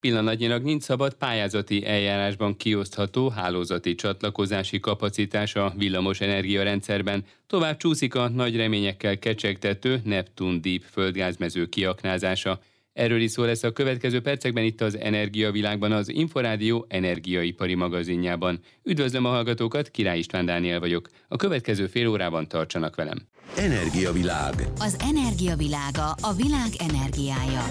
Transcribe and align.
Pillanatnyilag 0.00 0.62
nincs 0.62 0.82
szabad 0.82 1.14
pályázati 1.14 1.86
eljárásban 1.86 2.56
kiosztható 2.56 3.28
hálózati 3.28 3.94
csatlakozási 3.94 4.80
kapacitás 4.80 5.54
a 5.54 5.72
villamos 5.76 6.20
energiarendszerben, 6.20 7.24
tovább 7.46 7.76
csúszik 7.76 8.14
a 8.14 8.28
nagy 8.28 8.56
reményekkel 8.56 9.18
kecsegtető 9.18 10.00
Neptun 10.04 10.60
Deep 10.60 10.82
földgázmező 10.90 11.66
kiaknázása. 11.66 12.60
Erről 12.92 13.20
is 13.20 13.30
szó 13.30 13.44
lesz 13.44 13.62
a 13.62 13.72
következő 13.72 14.20
percekben 14.20 14.64
itt 14.64 14.80
az 14.80 14.98
Energiavilágban, 14.98 15.92
az 15.92 16.08
Inforádió 16.08 16.86
energiaipari 16.88 17.74
magazinjában. 17.74 18.60
Üdvözlöm 18.82 19.24
a 19.24 19.28
hallgatókat, 19.28 19.90
Király 19.90 20.18
István 20.18 20.44
Dániel 20.44 20.80
vagyok. 20.80 21.08
A 21.28 21.36
következő 21.36 21.86
fél 21.86 22.08
órában 22.08 22.48
tartsanak 22.48 22.96
velem. 22.96 23.28
Energiavilág. 23.56 24.54
Az 24.78 24.96
energiavilága 25.00 26.10
a 26.10 26.32
világ 26.32 26.70
energiája. 26.78 27.62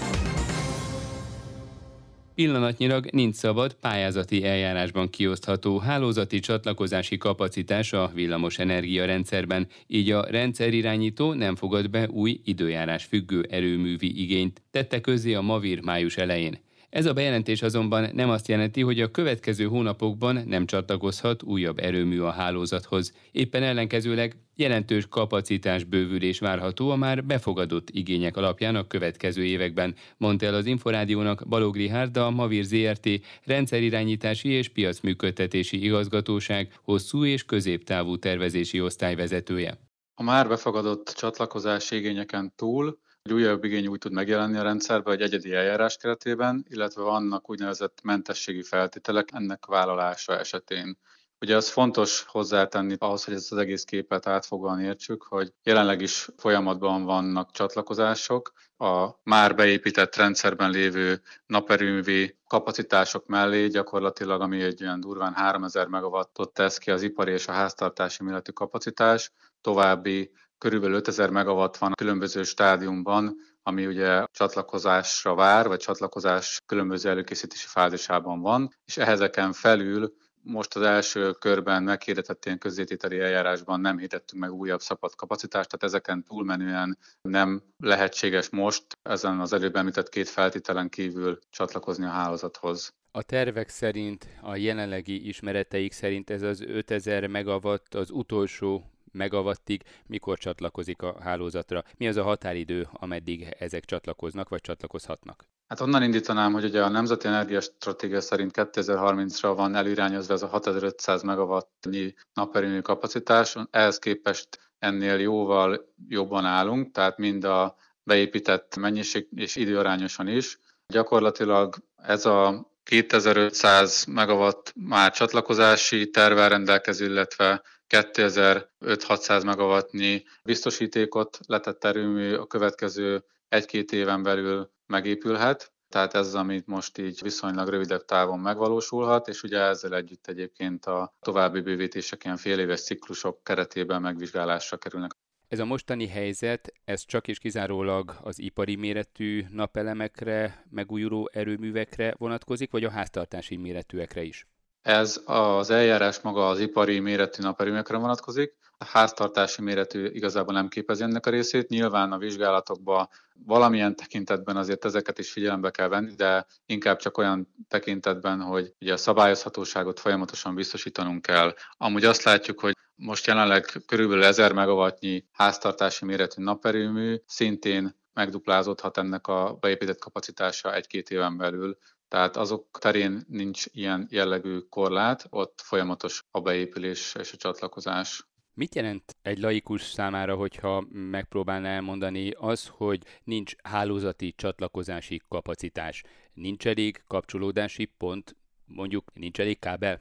Pillanatnyilag 2.38 3.06
nincs 3.10 3.34
szabad 3.34 3.74
pályázati 3.74 4.44
eljárásban 4.44 5.10
kiosztható 5.10 5.78
hálózati 5.78 6.38
csatlakozási 6.38 7.16
kapacitás 7.16 7.92
a 7.92 8.10
villamos 8.14 8.58
energiarendszerben, 8.58 9.66
így 9.86 10.10
a 10.10 10.26
rendszerirányító 10.30 11.32
nem 11.32 11.56
fogad 11.56 11.90
be 11.90 12.08
új 12.08 12.40
időjárás 12.44 13.04
függő 13.04 13.46
erőművi 13.50 14.22
igényt, 14.22 14.62
tette 14.70 15.00
közzé 15.00 15.34
a 15.34 15.40
Mavir 15.40 15.80
május 15.82 16.16
elején. 16.16 16.58
Ez 16.90 17.06
a 17.06 17.12
bejelentés 17.12 17.62
azonban 17.62 18.10
nem 18.12 18.30
azt 18.30 18.48
jelenti, 18.48 18.80
hogy 18.82 19.00
a 19.00 19.10
következő 19.10 19.64
hónapokban 19.64 20.42
nem 20.46 20.66
csatlakozhat 20.66 21.42
újabb 21.42 21.78
erőmű 21.78 22.20
a 22.20 22.30
hálózathoz. 22.30 23.12
Éppen 23.32 23.62
ellenkezőleg 23.62 24.36
jelentős 24.56 25.06
kapacitás 25.08 25.84
bővülés 25.84 26.38
várható 26.38 26.90
a 26.90 26.96
már 26.96 27.24
befogadott 27.24 27.90
igények 27.90 28.36
alapján 28.36 28.76
a 28.76 28.86
következő 28.86 29.44
években, 29.44 29.94
mondta 30.16 30.46
el 30.46 30.54
az 30.54 30.66
Inforádiónak 30.66 31.48
Balog 31.48 31.76
Rihárd, 31.76 32.16
a 32.16 32.30
Mavir 32.30 32.64
ZRT 32.64 33.08
rendszerirányítási 33.44 34.48
és 34.48 34.68
piacműködtetési 34.68 35.84
igazgatóság 35.84 36.72
hosszú 36.82 37.24
és 37.24 37.44
középtávú 37.44 38.16
tervezési 38.16 38.80
osztályvezetője. 38.80 39.78
A 40.14 40.22
már 40.22 40.48
befogadott 40.48 41.14
csatlakozási 41.16 41.96
igényeken 41.96 42.52
túl 42.56 42.98
egy 43.22 43.32
újabb 43.32 43.64
igény 43.64 43.86
úgy 43.86 43.98
tud 43.98 44.12
megjelenni 44.12 44.56
a 44.56 44.62
rendszerbe 44.62 45.10
egy 45.10 45.22
egyedi 45.22 45.54
eljárás 45.54 45.96
keretében, 45.96 46.64
illetve 46.68 47.02
vannak 47.02 47.50
úgynevezett 47.50 47.98
mentességi 48.02 48.62
feltételek 48.62 49.28
ennek 49.32 49.66
vállalása 49.66 50.38
esetén. 50.38 50.98
Ugye 51.40 51.56
az 51.56 51.68
fontos 51.68 52.22
hozzátenni 52.22 52.96
ahhoz, 52.98 53.24
hogy 53.24 53.34
ezt 53.34 53.52
az 53.52 53.58
egész 53.58 53.84
képet 53.84 54.26
átfogóan 54.26 54.80
értsük, 54.80 55.22
hogy 55.22 55.52
jelenleg 55.62 56.00
is 56.00 56.28
folyamatban 56.36 57.04
vannak 57.04 57.50
csatlakozások, 57.50 58.52
a 58.76 59.08
már 59.22 59.54
beépített 59.54 60.16
rendszerben 60.16 60.70
lévő 60.70 61.20
naperőművi 61.46 62.38
kapacitások 62.46 63.26
mellé 63.26 63.66
gyakorlatilag, 63.66 64.40
ami 64.40 64.62
egy 64.62 64.82
olyan 64.82 65.00
durván 65.00 65.32
3000 65.32 65.86
megawattot 65.86 66.52
tesz 66.52 66.78
ki 66.78 66.90
az 66.90 67.02
ipari 67.02 67.32
és 67.32 67.48
a 67.48 67.52
háztartási 67.52 68.22
méretű 68.22 68.52
kapacitás, 68.52 69.32
további 69.60 70.30
körülbelül 70.58 70.96
5000 70.96 71.30
megawatt 71.30 71.76
van 71.76 71.92
különböző 71.94 72.42
stádiumban, 72.42 73.36
ami 73.62 73.86
ugye 73.86 74.24
csatlakozásra 74.30 75.34
vár, 75.34 75.66
vagy 75.66 75.78
csatlakozás 75.78 76.60
különböző 76.66 77.08
előkészítési 77.08 77.66
fázisában 77.66 78.40
van, 78.40 78.74
és 78.84 78.96
ehhezeken 78.96 79.52
felül 79.52 80.16
most 80.42 80.76
az 80.76 80.82
első 80.82 81.32
körben 81.32 81.82
meghirdetett 81.82 82.44
ilyen 82.44 82.58
közzétételi 82.58 83.18
eljárásban 83.18 83.80
nem 83.80 83.98
hirdettünk 83.98 84.42
meg 84.42 84.52
újabb 84.52 84.80
szabad 84.80 85.14
kapacitást, 85.14 85.68
tehát 85.68 85.94
ezeken 85.94 86.24
túlmenően 86.24 86.98
nem 87.20 87.62
lehetséges 87.78 88.48
most 88.48 88.84
ezen 89.02 89.40
az 89.40 89.52
előbb 89.52 89.76
említett 89.76 90.08
két 90.08 90.28
feltételen 90.28 90.88
kívül 90.88 91.38
csatlakozni 91.50 92.04
a 92.04 92.08
hálózathoz. 92.08 92.92
A 93.10 93.22
tervek 93.22 93.68
szerint, 93.68 94.26
a 94.42 94.56
jelenlegi 94.56 95.28
ismereteik 95.28 95.92
szerint 95.92 96.30
ez 96.30 96.42
az 96.42 96.60
5000 96.60 97.26
megawatt 97.26 97.94
az 97.94 98.10
utolsó 98.10 98.84
megawattig, 99.12 99.82
mikor 100.06 100.38
csatlakozik 100.38 101.02
a 101.02 101.16
hálózatra? 101.20 101.84
Mi 101.96 102.08
az 102.08 102.16
a 102.16 102.22
határidő, 102.22 102.88
ameddig 102.92 103.56
ezek 103.58 103.84
csatlakoznak, 103.84 104.48
vagy 104.48 104.60
csatlakozhatnak? 104.60 105.44
Hát 105.68 105.80
onnan 105.80 106.02
indítanám, 106.02 106.52
hogy 106.52 106.64
ugye 106.64 106.82
a 106.82 106.88
Nemzeti 106.88 107.26
Energiastratégia 107.26 108.20
szerint 108.20 108.50
2030-ra 108.54 109.52
van 109.56 109.74
előirányozva 109.74 110.34
ez 110.34 110.42
a 110.42 110.46
6500 110.46 111.22
megawattnyi 111.22 112.14
naperőmű 112.34 112.80
kapacitás, 112.80 113.56
ehhez 113.70 113.98
képest 113.98 114.48
ennél 114.78 115.18
jóval 115.18 115.92
jobban 116.08 116.44
állunk, 116.44 116.92
tehát 116.92 117.18
mind 117.18 117.44
a 117.44 117.76
beépített 118.02 118.76
mennyiség 118.76 119.28
és 119.34 119.56
időarányosan 119.56 120.28
is. 120.28 120.58
Gyakorlatilag 120.86 121.76
ez 121.96 122.26
a 122.26 122.70
2500 122.84 124.04
megawatt 124.04 124.72
már 124.74 125.12
csatlakozási 125.12 126.10
tervel 126.10 126.48
rendelkező, 126.48 127.06
illetve 127.06 127.62
2500-600 127.88 129.44
megawattnyi 129.44 130.24
biztosítékot 130.44 131.38
letett 131.46 131.84
erőmű 131.84 132.34
a 132.34 132.46
következő 132.46 133.24
egy-két 133.48 133.92
éven 133.92 134.22
belül 134.22 134.70
megépülhet. 134.86 135.72
Tehát 135.88 136.14
ez 136.14 136.26
az, 136.26 136.34
amit 136.34 136.66
most 136.66 136.98
így 136.98 137.22
viszonylag 137.22 137.68
rövidebb 137.68 138.04
távon 138.04 138.38
megvalósulhat, 138.38 139.28
és 139.28 139.42
ugye 139.42 139.58
ezzel 139.58 139.94
együtt 139.94 140.26
egyébként 140.26 140.86
a 140.86 141.14
további 141.20 141.60
bővítések 141.60 142.24
ilyen 142.24 142.36
fél 142.36 142.58
éves 142.58 142.82
ciklusok 142.82 143.42
keretében 143.42 144.00
megvizsgálásra 144.00 144.76
kerülnek. 144.76 145.10
Ez 145.48 145.58
a 145.58 145.64
mostani 145.64 146.06
helyzet, 146.06 146.72
ez 146.84 147.04
csak 147.04 147.28
és 147.28 147.38
kizárólag 147.38 148.16
az 148.22 148.38
ipari 148.38 148.76
méretű 148.76 149.44
napelemekre, 149.50 150.64
megújuló 150.70 151.30
erőművekre 151.32 152.14
vonatkozik, 152.18 152.70
vagy 152.70 152.84
a 152.84 152.90
háztartási 152.90 153.56
méretűekre 153.56 154.22
is? 154.22 154.46
Ez 154.88 155.20
az 155.24 155.70
eljárás 155.70 156.20
maga 156.20 156.48
az 156.48 156.60
ipari 156.60 156.98
méretű 156.98 157.42
naperőműekre 157.42 157.96
vonatkozik, 157.96 158.56
a 158.78 158.84
háztartási 158.84 159.62
méretű 159.62 160.06
igazából 160.06 160.54
nem 160.54 160.68
képezi 160.68 161.02
ennek 161.02 161.26
a 161.26 161.30
részét. 161.30 161.68
Nyilván 161.68 162.12
a 162.12 162.18
vizsgálatokban 162.18 163.08
valamilyen 163.46 163.96
tekintetben 163.96 164.56
azért 164.56 164.84
ezeket 164.84 165.18
is 165.18 165.32
figyelembe 165.32 165.70
kell 165.70 165.88
venni, 165.88 166.14
de 166.14 166.46
inkább 166.66 166.98
csak 166.98 167.18
olyan 167.18 167.54
tekintetben, 167.68 168.40
hogy 168.40 168.74
ugye 168.80 168.92
a 168.92 168.96
szabályozhatóságot 168.96 170.00
folyamatosan 170.00 170.54
biztosítanunk 170.54 171.22
kell. 171.22 171.54
Amúgy 171.76 172.04
azt 172.04 172.22
látjuk, 172.22 172.60
hogy 172.60 172.76
most 172.94 173.26
jelenleg 173.26 173.82
körülbelül 173.86 174.24
1000 174.24 174.52
megawattnyi 174.52 175.24
háztartási 175.32 176.04
méretű 176.04 176.42
naperőmű 176.42 177.16
szintén 177.26 177.96
megduplázódhat 178.12 178.98
ennek 178.98 179.26
a 179.26 179.56
beépített 179.60 179.98
kapacitása 179.98 180.74
egy-két 180.74 181.10
éven 181.10 181.36
belül. 181.36 181.78
Tehát 182.08 182.36
azok 182.36 182.78
terén 182.80 183.24
nincs 183.28 183.64
ilyen 183.70 184.06
jellegű 184.10 184.58
korlát, 184.58 185.26
ott 185.30 185.60
folyamatos 185.60 186.24
a 186.30 186.40
beépülés 186.40 187.14
és 187.18 187.32
a 187.32 187.36
csatlakozás. 187.36 188.26
Mit 188.54 188.74
jelent 188.74 189.16
egy 189.22 189.38
laikus 189.38 189.82
számára, 189.82 190.34
hogyha 190.34 190.84
megpróbálná 190.90 191.68
elmondani 191.68 192.30
az, 192.30 192.66
hogy 192.66 193.02
nincs 193.24 193.54
hálózati 193.62 194.32
csatlakozási 194.36 195.22
kapacitás, 195.28 196.02
nincs 196.32 196.66
elég 196.66 197.02
kapcsolódási 197.06 197.84
pont, 197.84 198.36
mondjuk 198.64 199.12
nincs 199.14 199.40
elég 199.40 199.58
kábel? 199.58 200.00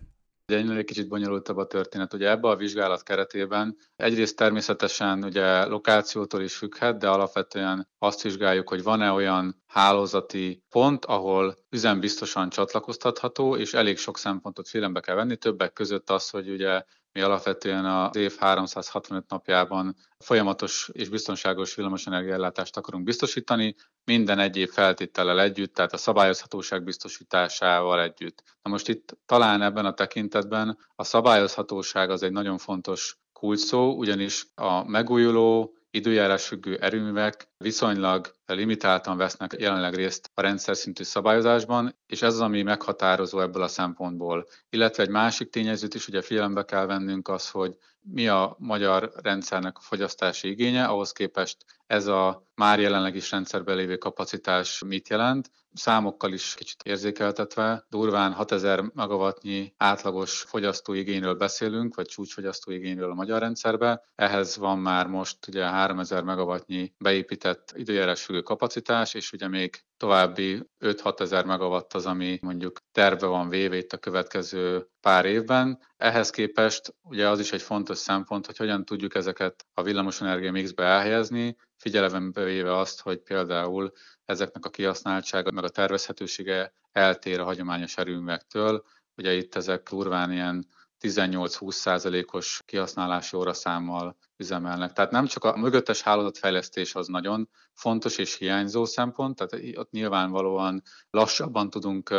Ugye 0.51 0.75
egy 0.75 0.85
kicsit 0.85 1.07
bonyolultabb 1.07 1.57
a 1.57 1.67
történet. 1.67 2.13
Ugye 2.13 2.29
ebbe 2.29 2.47
a 2.47 2.55
vizsgálat 2.55 3.03
keretében 3.03 3.77
egyrészt 3.95 4.35
természetesen 4.35 5.23
ugye 5.23 5.65
lokációtól 5.65 6.41
is 6.41 6.55
függhet, 6.55 6.97
de 6.97 7.09
alapvetően 7.09 7.87
azt 7.97 8.21
vizsgáljuk, 8.21 8.69
hogy 8.69 8.83
van-e 8.83 9.11
olyan 9.11 9.63
hálózati 9.65 10.63
pont, 10.69 11.05
ahol 11.05 11.57
üzembiztosan 11.69 12.49
csatlakoztatható, 12.49 13.55
és 13.55 13.73
elég 13.73 13.97
sok 13.97 14.17
szempontot 14.17 14.67
figyelembe 14.67 14.99
kell 14.99 15.15
venni, 15.15 15.37
többek 15.37 15.73
között 15.73 16.09
az, 16.09 16.29
hogy 16.29 16.49
ugye 16.49 16.83
mi 17.17 17.23
alapvetően 17.23 17.85
az 17.85 18.16
év 18.16 18.35
365 18.38 19.29
napjában 19.29 19.95
folyamatos 20.19 20.89
és 20.94 21.09
biztonságos 21.09 21.75
villamosenergiaellátást 21.75 22.78
akarunk 22.78 23.03
biztosítani, 23.03 23.75
minden 24.03 24.39
egyéb 24.39 24.69
feltétellel 24.69 25.39
együtt, 25.41 25.73
tehát 25.73 25.94
a 25.94 25.97
szabályozhatóság 25.97 26.83
biztosításával 26.83 28.01
együtt. 28.01 28.44
Na 28.62 28.69
most 28.71 28.88
itt 28.88 29.18
talán 29.25 29.62
ebben 29.62 29.86
a 29.86 29.94
tekintetben 29.94 30.77
a 30.95 31.03
szabályozhatóság 31.03 32.09
az 32.09 32.24
egy 32.24 32.31
nagyon 32.31 32.57
fontos 32.57 33.18
kulcsszó, 33.33 33.95
ugyanis 33.95 34.45
a 34.56 34.83
megújuló 34.83 35.77
időjárás 35.89 36.47
függő 36.47 36.75
erőművek 36.75 37.50
viszonylag 37.57 38.37
limitáltan 38.53 39.17
vesznek 39.17 39.55
jelenleg 39.59 39.95
részt 39.95 40.31
a 40.33 40.41
rendszer 40.41 40.75
szintű 40.75 41.03
szabályozásban, 41.03 41.95
és 42.07 42.21
ez 42.21 42.33
az, 42.33 42.39
ami 42.39 42.61
meghatározó 42.61 43.39
ebből 43.39 43.61
a 43.61 43.67
szempontból. 43.67 44.47
Illetve 44.69 45.03
egy 45.03 45.09
másik 45.09 45.49
tényezőt 45.49 45.94
is 45.94 46.07
ugye 46.07 46.21
figyelembe 46.21 46.63
kell 46.63 46.85
vennünk 46.85 47.27
az, 47.27 47.49
hogy 47.49 47.77
mi 48.01 48.27
a 48.27 48.55
magyar 48.59 49.11
rendszernek 49.15 49.77
fogyasztási 49.79 50.49
igénye, 50.49 50.85
ahhoz 50.85 51.11
képest 51.11 51.65
ez 51.88 52.07
a 52.07 52.44
már 52.55 52.79
jelenleg 52.79 53.15
is 53.15 53.31
rendszerben 53.31 53.75
lévő 53.75 53.97
kapacitás 53.97 54.83
mit 54.85 55.09
jelent. 55.09 55.51
Számokkal 55.73 56.33
is 56.33 56.53
kicsit 56.55 56.83
érzékeltetve, 56.83 57.85
durván 57.89 58.33
6000 58.33 58.81
megawattnyi 58.93 59.73
átlagos 59.77 60.41
fogyasztóigényről 60.41 61.35
beszélünk, 61.35 61.95
vagy 61.95 62.05
csúcsfogyasztóigényről 62.05 63.11
a 63.11 63.13
magyar 63.13 63.39
rendszerbe. 63.39 64.03
Ehhez 64.15 64.57
van 64.57 64.79
már 64.79 65.07
most 65.07 65.47
ugye 65.47 65.65
3000 65.65 66.23
megawattnyi 66.23 66.93
beépített 66.97 67.73
időjárás 67.75 68.21
elegendő 68.38 68.42
kapacitás, 68.42 69.13
és 69.13 69.31
ugye 69.31 69.48
még 69.48 69.84
további 69.98 70.63
5-6 70.80 71.19
ezer 71.19 71.45
megawatt 71.45 71.94
az, 71.94 72.06
ami 72.06 72.39
mondjuk 72.42 72.80
terve 72.92 73.28
van 73.28 73.50
véve 73.50 73.78
itt 73.78 73.94
a 73.94 73.98
következő 73.98 74.88
pár 75.01 75.25
évben. 75.25 75.80
Ehhez 75.98 76.30
képest 76.30 76.95
ugye 77.04 77.30
az 77.30 77.39
is 77.39 77.51
egy 77.51 77.62
fontos 77.62 77.98
szempont, 77.98 78.45
hogy 78.45 78.57
hogyan 78.57 78.86
tudjuk 78.86 79.16
ezeket 79.16 79.66
a 79.74 79.84
villamosenergia 79.84 80.51
mixbe 80.51 80.84
elhelyezni, 80.84 81.56
figyelembe 81.78 82.44
véve 82.44 82.78
azt, 82.78 83.01
hogy 83.01 83.19
például 83.19 83.92
ezeknek 84.25 84.66
a 84.66 84.69
kihasználtsága 84.69 85.51
meg 85.51 85.63
a 85.63 85.69
tervezhetősége 85.69 86.74
eltér 86.92 87.39
a 87.39 87.44
hagyományos 87.44 87.98
erőművektől. 87.98 88.84
Ugye 89.18 89.34
itt 89.34 89.56
ezek 89.56 89.89
durván 89.89 90.31
ilyen 90.31 90.68
18-20 91.01 91.71
százalékos 91.71 92.61
kihasználási 92.65 93.35
óraszámmal 93.35 94.17
üzemelnek. 94.38 94.94
Tehát 94.94 95.11
nem 95.11 95.25
csak 95.25 95.44
a 95.44 95.57
mögöttes 95.57 96.01
hálózatfejlesztés 96.01 96.95
az 96.95 97.07
nagyon 97.07 97.49
fontos 97.73 98.17
és 98.17 98.38
hiányzó 98.38 98.85
szempont, 98.85 99.35
tehát 99.35 99.77
ott 99.77 99.91
nyilvánvalóan 99.91 100.81
lassabban 101.09 101.69
tudunk 101.69 102.13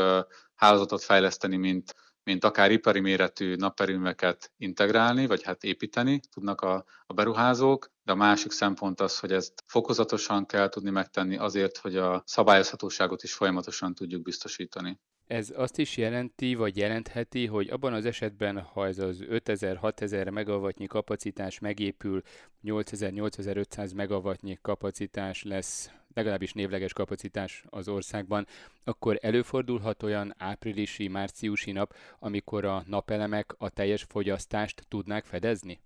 hálózatot 0.55 1.03
fejleszteni, 1.03 1.57
mint, 1.57 1.95
mint 2.23 2.45
akár 2.45 2.71
ipari 2.71 3.01
méretű 3.01 3.55
naperőműveket 3.55 4.53
integrálni, 4.57 5.27
vagy 5.27 5.43
hát 5.43 5.65
építeni 5.65 6.21
tudnak 6.31 6.61
a, 6.61 6.85
a 7.07 7.13
beruházók, 7.13 7.91
de 8.03 8.13
a 8.13 8.17
másik 8.17 8.51
szempont 8.51 9.01
az, 9.01 9.19
hogy 9.19 9.33
ezt 9.33 9.63
fokozatosan 9.67 10.47
kell 10.47 10.69
tudni 10.69 10.91
megtenni 10.91 11.37
azért, 11.37 11.77
hogy 11.77 11.97
a 11.97 12.23
szabályozhatóságot 12.27 13.23
is 13.23 13.35
folyamatosan 13.35 13.95
tudjuk 13.95 14.23
biztosítani. 14.23 15.01
Ez 15.29 15.53
azt 15.57 15.79
is 15.79 15.97
jelenti, 15.97 16.55
vagy 16.55 16.77
jelentheti, 16.77 17.47
hogy 17.47 17.69
abban 17.71 17.93
az 17.93 18.05
esetben, 18.05 18.61
ha 18.61 18.87
ez 18.87 18.99
az 18.99 19.19
5000-6000 19.31 20.31
megawattnyi 20.31 20.87
kapacitás 20.87 21.59
megépül, 21.59 22.23
8000-8500 22.65 23.95
megawattnyi 23.95 24.59
kapacitás 24.63 25.43
lesz, 25.43 25.91
legalábbis 26.15 26.53
névleges 26.53 26.93
kapacitás 26.93 27.65
az 27.71 27.89
országban, 27.89 28.47
akkor 28.85 29.19
előfordulhat 29.21 30.03
olyan 30.03 30.35
áprilisi, 30.39 31.09
márciusi 31.09 31.73
nap, 31.73 31.95
amikor 32.19 32.65
a 32.65 32.83
napelemek 32.87 33.55
a 33.59 33.69
teljes 33.69 34.03
fogyasztást 34.09 34.85
tudnák 34.89 35.25
fedezni? 35.25 35.81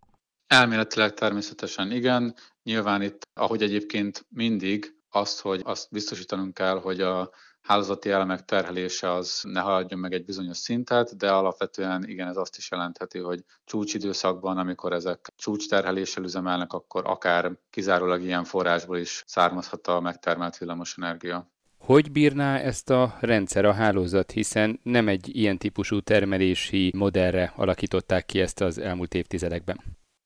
Elméletileg 0.47 1.15
természetesen 1.15 1.91
igen. 1.91 2.35
Nyilván 2.63 3.03
itt, 3.03 3.29
ahogy 3.35 3.63
egyébként 3.63 4.27
mindig, 4.29 4.95
azt, 5.11 5.41
hogy 5.41 5.61
azt 5.65 5.91
biztosítanunk 5.91 6.55
kell, 6.55 6.81
hogy 6.81 7.01
a 7.01 7.31
hálózati 7.63 8.11
elemek 8.11 8.45
terhelése 8.45 9.13
az 9.13 9.41
ne 9.43 9.61
haladjon 9.61 10.01
meg 10.01 10.13
egy 10.13 10.25
bizonyos 10.25 10.57
szintet, 10.57 11.17
de 11.17 11.31
alapvetően 11.31 12.09
igen, 12.09 12.29
ez 12.29 12.37
azt 12.37 12.57
is 12.57 12.71
jelentheti, 12.71 13.19
hogy 13.19 13.45
csúcsidőszakban, 13.65 14.59
amikor 14.59 14.93
ezek 14.93 15.33
csúcsterheléssel 15.37 16.25
üzemelnek, 16.25 16.73
akkor 16.73 17.03
akár 17.07 17.53
kizárólag 17.71 18.23
ilyen 18.23 18.45
forrásból 18.45 18.99
is 18.99 19.23
származhat 19.27 19.87
a 19.87 20.01
megtermelt 20.01 20.59
villamosenergia. 20.59 21.51
Hogy 21.79 22.13
bírná 22.13 22.59
ezt 22.59 22.91
a 22.91 23.17
rendszer, 23.21 23.65
a 23.65 23.73
hálózat, 23.73 24.31
hiszen 24.31 24.81
nem 24.83 25.09
egy 25.09 25.37
ilyen 25.37 25.59
típusú 25.59 26.01
termelési 26.01 26.93
modellre 26.97 27.53
alakították 27.57 28.27
ki 28.27 28.41
ezt 28.41 28.61
az 28.61 28.79
elmúlt 28.79 29.15
évtizedekben? 29.15 29.81